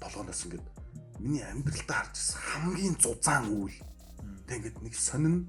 [0.00, 0.66] толгоноос ингээд
[1.20, 3.78] миний амьдралтаа харж ирсэн хамгийн зузаан үйл.
[4.46, 5.48] Тэг ингээд нэг сонин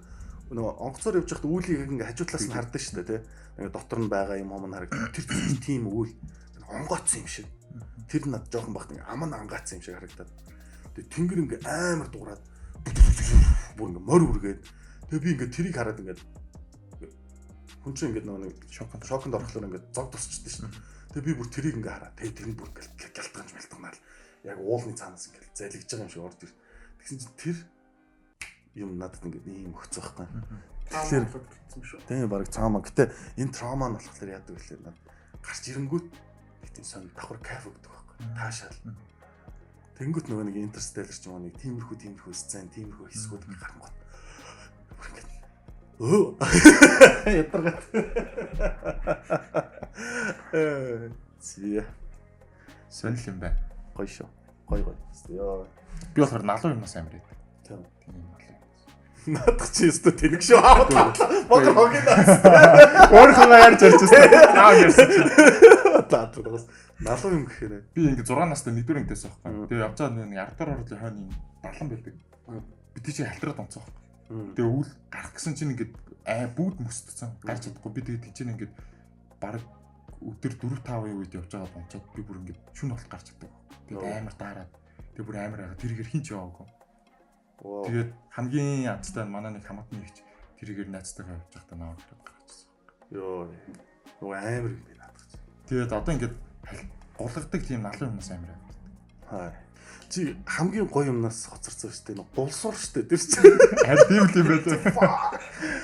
[0.51, 3.21] нөгөө онгоцоор явж байхад үүлийг ингээд хажуу талаас нь хардаг шүү дээ тий.
[3.59, 5.11] Ингээд дотор нь байгаа юм юм харагдав.
[5.11, 5.25] Тэр
[5.59, 6.13] тийм үйл
[6.71, 7.47] онгоц юм шиг.
[8.07, 10.31] Тэр над жоохон багт ингээд аман ангаацсан юм шиг харагдаад.
[10.95, 12.43] Тэгээ тэнгэр ингээд амар дуурайд
[13.77, 14.61] бүр ингээд морь үргээд
[15.11, 16.21] тэгээ би ингээд тэрийг хараад ингээд
[17.83, 19.03] хүн чинь ингээд нөгөө нэг Шоконд.
[19.05, 20.81] шоконд орохлоор ингээд зог тусчихдээ шүү дээ.
[21.13, 22.11] Тэгээ би бүр тэрийг ингээ хараа.
[22.17, 23.99] Тэгээ тэр нь бүр ингээ гялтганж мэлтгнаал.
[24.47, 26.53] Яг уулны цаанаас ингээ залгиж байгаа юм шиг орж ир.
[27.03, 27.57] Тэгсэн чинь тэр
[28.79, 30.27] юм надад ингээ ийм өгцөө байхгүй.
[30.87, 31.27] Тэгэхээр-
[31.67, 31.99] гэсэн шүү.
[32.07, 32.81] Тэгээ баг цаамаа.
[32.87, 34.97] Гэтэ энэ траума нь болохоор яадаг вэ гэхээр над
[35.43, 38.15] гарч ирэнгүүт нэг тийм сон давхар кайф өгдөг байхгүй.
[38.39, 38.79] Таашаал.
[39.99, 43.95] Тэнгүүт нөгөө нэг интерстеллер ч юм уу нэг тиймэрхүү тиймэрхүү сцен, тиймэрхүү хэсгүүд ингээ гарангуут.
[44.95, 45.27] Бүр ингээ
[45.97, 46.37] Өө.
[47.41, 47.81] Ядаргаад.
[50.53, 51.09] Э.
[51.41, 51.85] Зия.
[52.89, 53.57] Сонир юм байна.
[53.97, 54.29] Гоё шүү.
[54.67, 54.95] Гоё гоё.
[55.29, 55.65] Яа.
[56.13, 57.23] Би болохоор налуу юмнаас амар яд.
[57.67, 57.85] Тийм.
[59.27, 60.59] Надах чи өстө тэнэг шүү.
[60.63, 61.11] Аа.
[61.51, 62.29] Богор хогинаас.
[63.11, 64.55] Өөрөө ярьж ярьж байсан.
[64.55, 65.31] Аа ярьсан чинь.
[66.07, 66.63] Таатраас.
[67.03, 67.83] Налуу юм гэхээр.
[67.91, 69.67] Би ингээ 6 настай нэгдүгээр ангиас байхгүй.
[69.67, 72.15] Тэгээ явж байгаа нэг ардаар орлын хойно юм далан байдаг.
[72.95, 73.83] Би тийч халтраад онцоо.
[74.31, 74.55] Мм.
[74.55, 75.91] Тэгээ үл гарах гэсэн чинь ингээд
[76.23, 77.35] аа бүгд мөсдсөн.
[77.43, 77.91] Гарч чадахгүй.
[77.91, 78.73] Би тэгээ тийч ингээд
[79.43, 79.59] баг
[80.21, 83.51] өдөр 4 5 үед явж байгаа бонцоод би бүр ингээд шүн бол гарч чаддаг.
[83.89, 84.01] Йоо.
[84.01, 84.71] Тэгээ амар таараад.
[85.13, 85.81] Тэгээ бүр амар байгаа.
[85.81, 86.67] Тэргээр хин ч яваагүй.
[87.57, 90.21] Тэгээд хамгийн азтай нь манай нэг хамаатны ихч
[90.57, 92.69] тэргээр найзтайгаа явж байхдаа наваад гарчихсан.
[93.13, 93.49] Йоо.
[94.21, 95.37] Юу амар надах чи.
[95.69, 96.35] Тэгээд одоо ингээд
[97.17, 98.61] гулгадаг тийм налуу юмнаас амар юм.
[99.29, 99.53] Хаа.
[100.09, 102.25] Чи хамгийн гоё юмнаас хоцорсон шүү дээ.
[102.33, 103.09] Гулсуур шүү дээ.
[103.09, 103.37] Тэр чи.
[103.85, 104.81] Харин тийм л юм байдаг.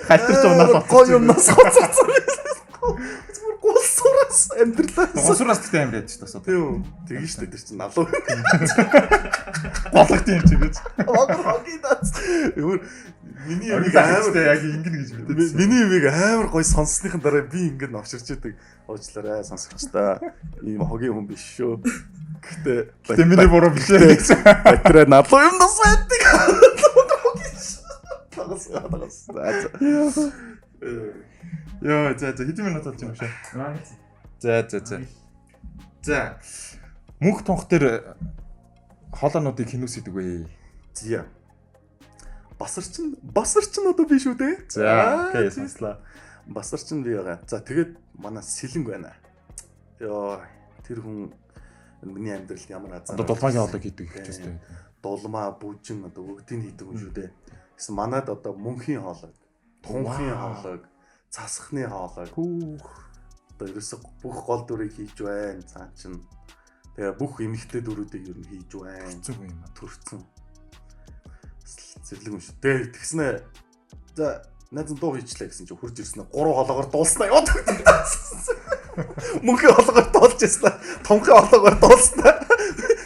[0.10, 2.10] Халтарч унаас гоё юмнаас хоцорсон.
[4.58, 5.14] Амьдралаас.
[5.14, 6.42] Госураас гэдэг амар яд ч тасаа.
[6.42, 6.84] Тийм.
[7.06, 7.52] Тэгэн шүү дээ.
[7.54, 8.06] Тэр чи налуу.
[9.94, 10.76] Гулгах тийм ч гэж.
[11.06, 12.10] Богор хогинаас.
[12.58, 12.80] Өөр
[13.48, 15.56] миний юмыг Амар амар яг ингэнэ гэж мэдээсэн.
[15.58, 18.58] Миний юмыг амар гоё сонссныхан дараа би ингээд навширч идэг.
[18.90, 20.20] Уучлаарай сонсогчдаа.
[20.66, 21.80] Ийм хогийн хүн биш шүү.
[22.44, 22.80] Гэхдээ
[23.16, 24.18] Тэ миний буруу биш ээ.
[24.66, 26.22] Батраа налуу юм нас байдаг.
[28.34, 28.66] Тагас
[29.30, 30.18] тагас.
[31.84, 33.32] Йоо, за за хэдэн минут болж юм шиг.
[34.44, 35.00] За за за.
[36.04, 36.38] За.
[37.24, 38.12] Мөнх тонх дээр
[39.16, 40.24] хоолоонуудыг хинүүс идэг вэ?
[40.91, 41.22] Зя.
[42.60, 44.68] Басарчин басарчин одоо би шүү дээ.
[44.68, 45.96] За, окей, сонслоо.
[46.44, 47.39] Басарчин би байгаа.
[47.48, 49.16] За тэгээд манай сэлэнг байна.
[50.04, 50.44] Йоо
[50.84, 51.32] тэр хүн
[52.04, 53.16] миний амьдралд ямар азар.
[53.16, 54.60] Одоо дулмаагийн хоолойг хийдэг байна.
[55.00, 57.32] дулмаа бүжин одоо бүгдийг хийдэг юм шүү дээ.
[57.80, 59.32] Гэсэн манад одоо мөнхийн хоолой,
[59.88, 60.52] тунхын Вау.
[60.52, 60.84] хоолой,
[61.32, 63.12] цасхны хоолой Хүүх.
[63.54, 65.62] Одоо ерөөсө бүх гол дүрийг хийж байна.
[65.62, 66.20] Цаа чин.
[66.97, 69.22] Тэгээ бүх эмэгтэй дүрүүдийг ер нь хийж байна.
[69.22, 69.72] Зүг юм аа.
[69.78, 70.22] Төрцөн.
[72.04, 72.58] Зэрлэг юм шүү.
[72.62, 73.26] Тэгээ тэгснэ.
[74.18, 76.26] За найз нь дуу хийчлээ гэсэн чинь хурж ирсэн.
[76.34, 77.49] Гурван хоолоогоор дуулснаа яваад.
[79.45, 80.74] Мөнхийн хоолоогоор дуулж ирсэн.
[81.06, 82.34] Тунхын хоолоогоор дуулснаа.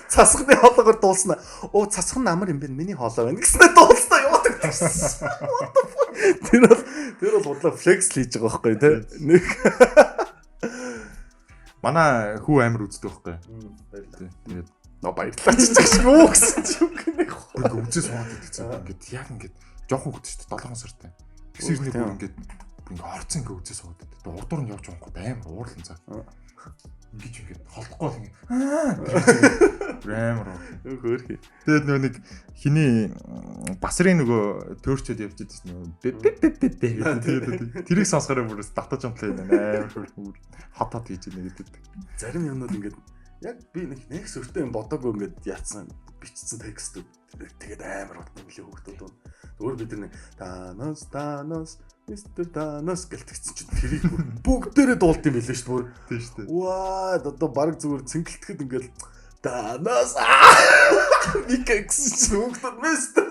[0.07, 1.37] Цасхны хоолоогоор дуулснаа.
[1.75, 2.71] Оо цасх нь амар юм бэ?
[2.71, 4.45] Миний хоолой байна гэснээр дуулснаа яваад.
[6.47, 6.83] Тэр бол
[7.19, 8.95] тэр бол бодлоо флекс хийж байгаа байхгүй тий.
[9.21, 9.43] Нэг
[11.85, 13.35] Манай хүү амир үздэг байхгүй.
[13.93, 14.31] баярлалаа.
[14.49, 14.69] Тэгээд
[15.01, 17.29] Но баярлалаа ч гэж юу гэсэн ч юм гэнэ.
[17.29, 18.65] ингээ үзээ суугаад идсэн.
[18.81, 19.55] Ингээд яг ингээд
[19.85, 21.11] жоохон хөвгд шүү дээ 7 сартай.
[21.53, 22.35] Тэгсэр нэг бүр ингээд
[22.97, 24.17] ингээ орцсон ингээ үзээ суугаад идэ.
[24.25, 25.05] Тэгээ урдуур нь явж байгаа
[25.37, 25.97] амар уурлан цаа.
[27.15, 28.91] Ингээд ингээд холдохгүй л ингээ аа
[30.07, 30.59] амар уу.
[31.01, 31.35] Хөөрхи.
[31.65, 32.15] Тэгээд нөгөө нэг
[32.57, 33.11] хиний
[33.79, 34.43] басрын нөгөө
[34.83, 36.25] төөрчөд явж идсэн нөгөө
[37.87, 40.35] тэрийг сонсохоор бүрээс татаж амтлаа амар хөрхөн
[40.75, 41.67] хот хот хийж ийнэ гэдэг.
[42.19, 42.97] Зарим юмнууд ингээд
[43.45, 45.87] яг би нэг нэг сүртэй юм бодоогүй ингээд яатсан
[46.21, 49.13] бичсэн текстүүд тэгээд амар утга нөлөө байна.
[49.57, 51.71] Зүгээр бид нэг танос танос
[52.07, 55.91] мистер танос гэлтгцэн чинь тэрийг бүр бүгдээрээ дуулт юм билээ шүү дээ.
[56.07, 56.47] Тийм шүү дээ.
[56.55, 58.87] Ваа одоо баг зүгээр цэнгэлтгэхэд ингээд
[59.43, 60.15] танос
[61.51, 63.27] Мика гэсэн чинь хөгтөд мистер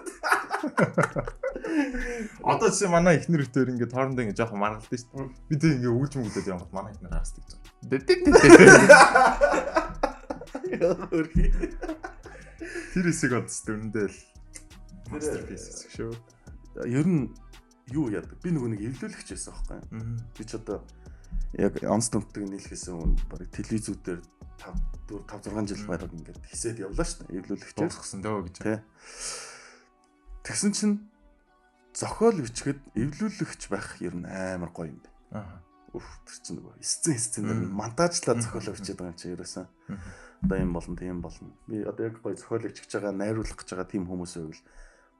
[2.44, 5.40] Одоо чи манай ихнэр өтөр ингээд хоорондоо ингээд жоохон маргалдсан шүү дээ.
[5.48, 7.32] Бид ингээ өвлж мөгдөд яваад манай ихнэр жаа.
[11.16, 11.48] Хөөрхи.
[12.92, 14.18] Тэр хэсэг одс дүндээ л
[15.08, 16.12] masterpiece хэсэг шүү.
[16.84, 17.32] Ер нь
[17.92, 18.38] юу яадаг?
[18.42, 20.18] Би нөгөө нэг эвлүүлэгч байсан байхгүй юу?
[20.34, 20.82] Би ч одоо
[21.54, 24.20] яг онц төмтөг нийлхээс өмнө барыг телевизүүдээр
[24.56, 27.38] 5 4 5 6 жил байгаад ингээд хисээд явлаа шүү дээ.
[27.38, 27.78] Эвлүүлэгчээр.
[27.86, 28.56] Дуусгасан дөө гэж.
[28.58, 28.82] Тэ.
[30.42, 30.96] Тэгсэн чинь
[31.94, 35.14] зохиол бичгэд эвлүүлэгч байх ер нь амар гоё юм байна.
[35.32, 35.58] Аа.
[35.96, 37.72] Үф тэр чинь нөгөө эсцэн эсцэнээр Мм.
[37.72, 39.66] монтажлаа зохиолоо бичээд байгаа юм чи ерөөсөн.
[40.44, 41.52] Одоо юм болно, тийм болно.
[41.64, 44.62] Би одоо яг гоё зохиолыг бичиж байгаа, найруулах гэж байгаа тийм хүмүүс байвал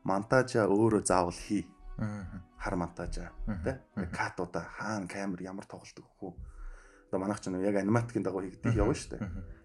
[0.04, 1.64] монтажа өөрөө заавал хий.
[1.96, 3.64] Хар монтажа Мгм.
[3.64, 3.72] тэ?
[3.96, 4.12] Мгм.
[4.12, 6.34] катуудаа хаана камер ямар тоглолт өгөх үү?
[7.08, 9.24] Одоо манайх ч нэг яг аниматикийн дагуу хийгдэх явна шүү дээ.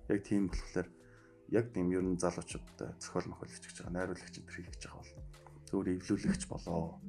[0.10, 0.88] Яг тийм болохоор
[1.52, 5.14] яг тийм ер нь залуучуудтай зохиол мохиол хийчих байгаа найруулагч энэ хийх гэж байгаа бол
[5.68, 7.02] зөвөр эвлүүлэгч болоо.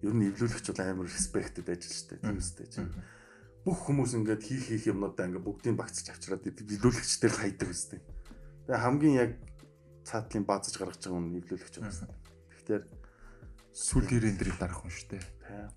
[0.00, 2.92] Ер нь эвлүүлэгч бол амар респектэд ажил шүү дээ тийм үстэй чинь
[3.66, 8.00] бүх хүмүүс ингээд хийх хийх юмнуудаа ингээд бүгдийг багцж авчираад эвлүүлэгчтэй л хайдаг үстэй.
[8.70, 9.30] Тэгээ хамгийн яг
[10.06, 12.08] цаатлын баазж гаргаж байгаа хүн эвлүүлэгч байсан.
[12.62, 12.82] Тэгэхээр
[13.76, 15.20] Сүлгэр эндрийг дарах хүн шүү дээ.
[15.20, 15.68] Тэ.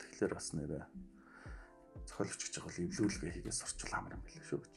[0.00, 0.80] Тэгэхээр бас нэрэ
[2.08, 4.74] зохиолч гэж бол эвлүүлгээ хийгээ сурчвал амар юм билээ шүү гэж.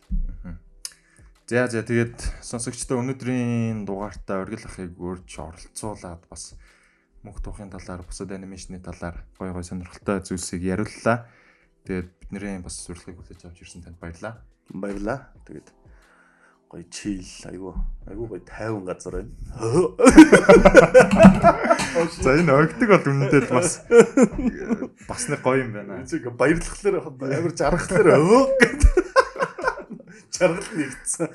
[1.48, 6.60] За за тэгээд сонсогчдоо өнөөдрийн дугаартаа оргил ахыг урьж оролцуулаад бас
[7.24, 11.24] мөнх тухын талаар бусад анимашны талаар гой гой сонирхолтой зүйлсийг яриуллаа.
[11.88, 14.44] Тэгээд бидний бас урилгыг хүлээж авч ирсэн танд баярлалаа.
[14.76, 15.32] Баярлаа.
[15.48, 15.79] Тэгээд
[16.70, 17.74] гоё чийл айгу
[18.06, 19.34] айгу гоё тайван газар байна.
[22.22, 23.82] За энэ огтг бол үнэндээ л бас
[25.10, 26.06] бас нэг гоё юм байна.
[26.06, 29.02] Эцэг баярлахлаар амар жаргахлаар өө гэдэг.
[30.30, 31.26] Жаргал нэгдсэн.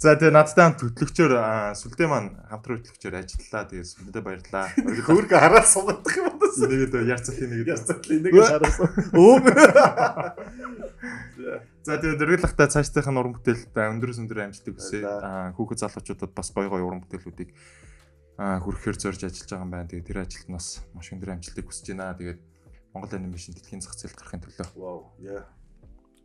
[0.00, 1.36] За тэгээ надтай хамт хөтлөгчөөр
[1.76, 3.68] сүлдээ маань хамтран хөтлөгчөөр ажиллалаа.
[3.68, 4.72] Тэгээд сүлдээ баярлалаа.
[4.80, 6.56] Хөөргө хараа суугаад юм байна.
[6.56, 7.68] Нэгэд ярцлын нэгэд.
[7.68, 8.88] Яцтай нэг хараасан.
[9.12, 9.44] Өө.
[11.80, 15.00] За тэгээд дөрвөлхтэй цаашдынх нь уран бүтээлтэй өндөр өндөр амжилтыг хүсье.
[15.00, 17.56] Аа хүүхэд залуучуудад бас гоё гоё уран бүтээлүүдийг
[18.36, 19.88] аа хүрэхээр зорж ажиллаж байгаа юм байна.
[19.88, 22.20] Тэгээд тэр ажилд нь бас маш өндөр амжилтыг хүсэж байна.
[22.20, 22.40] Тэгээд
[22.92, 24.68] Монгол анимашн дэлхийн зах зээлд гарахын төлөө.
[24.76, 25.00] Вау.
[25.24, 25.48] Яа.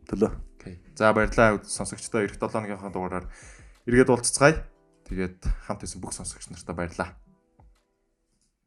[0.04, 0.32] Төлөө.
[0.60, 0.76] Окей.
[0.92, 3.26] За баярлалаа сонсогчдоо эх 7 өдрийнхөө дугаараар
[3.88, 4.60] эргээд уулзцгаая.
[5.08, 7.16] Тэгээд хамт исэн бүх сонсогч нартаа баярлалаа.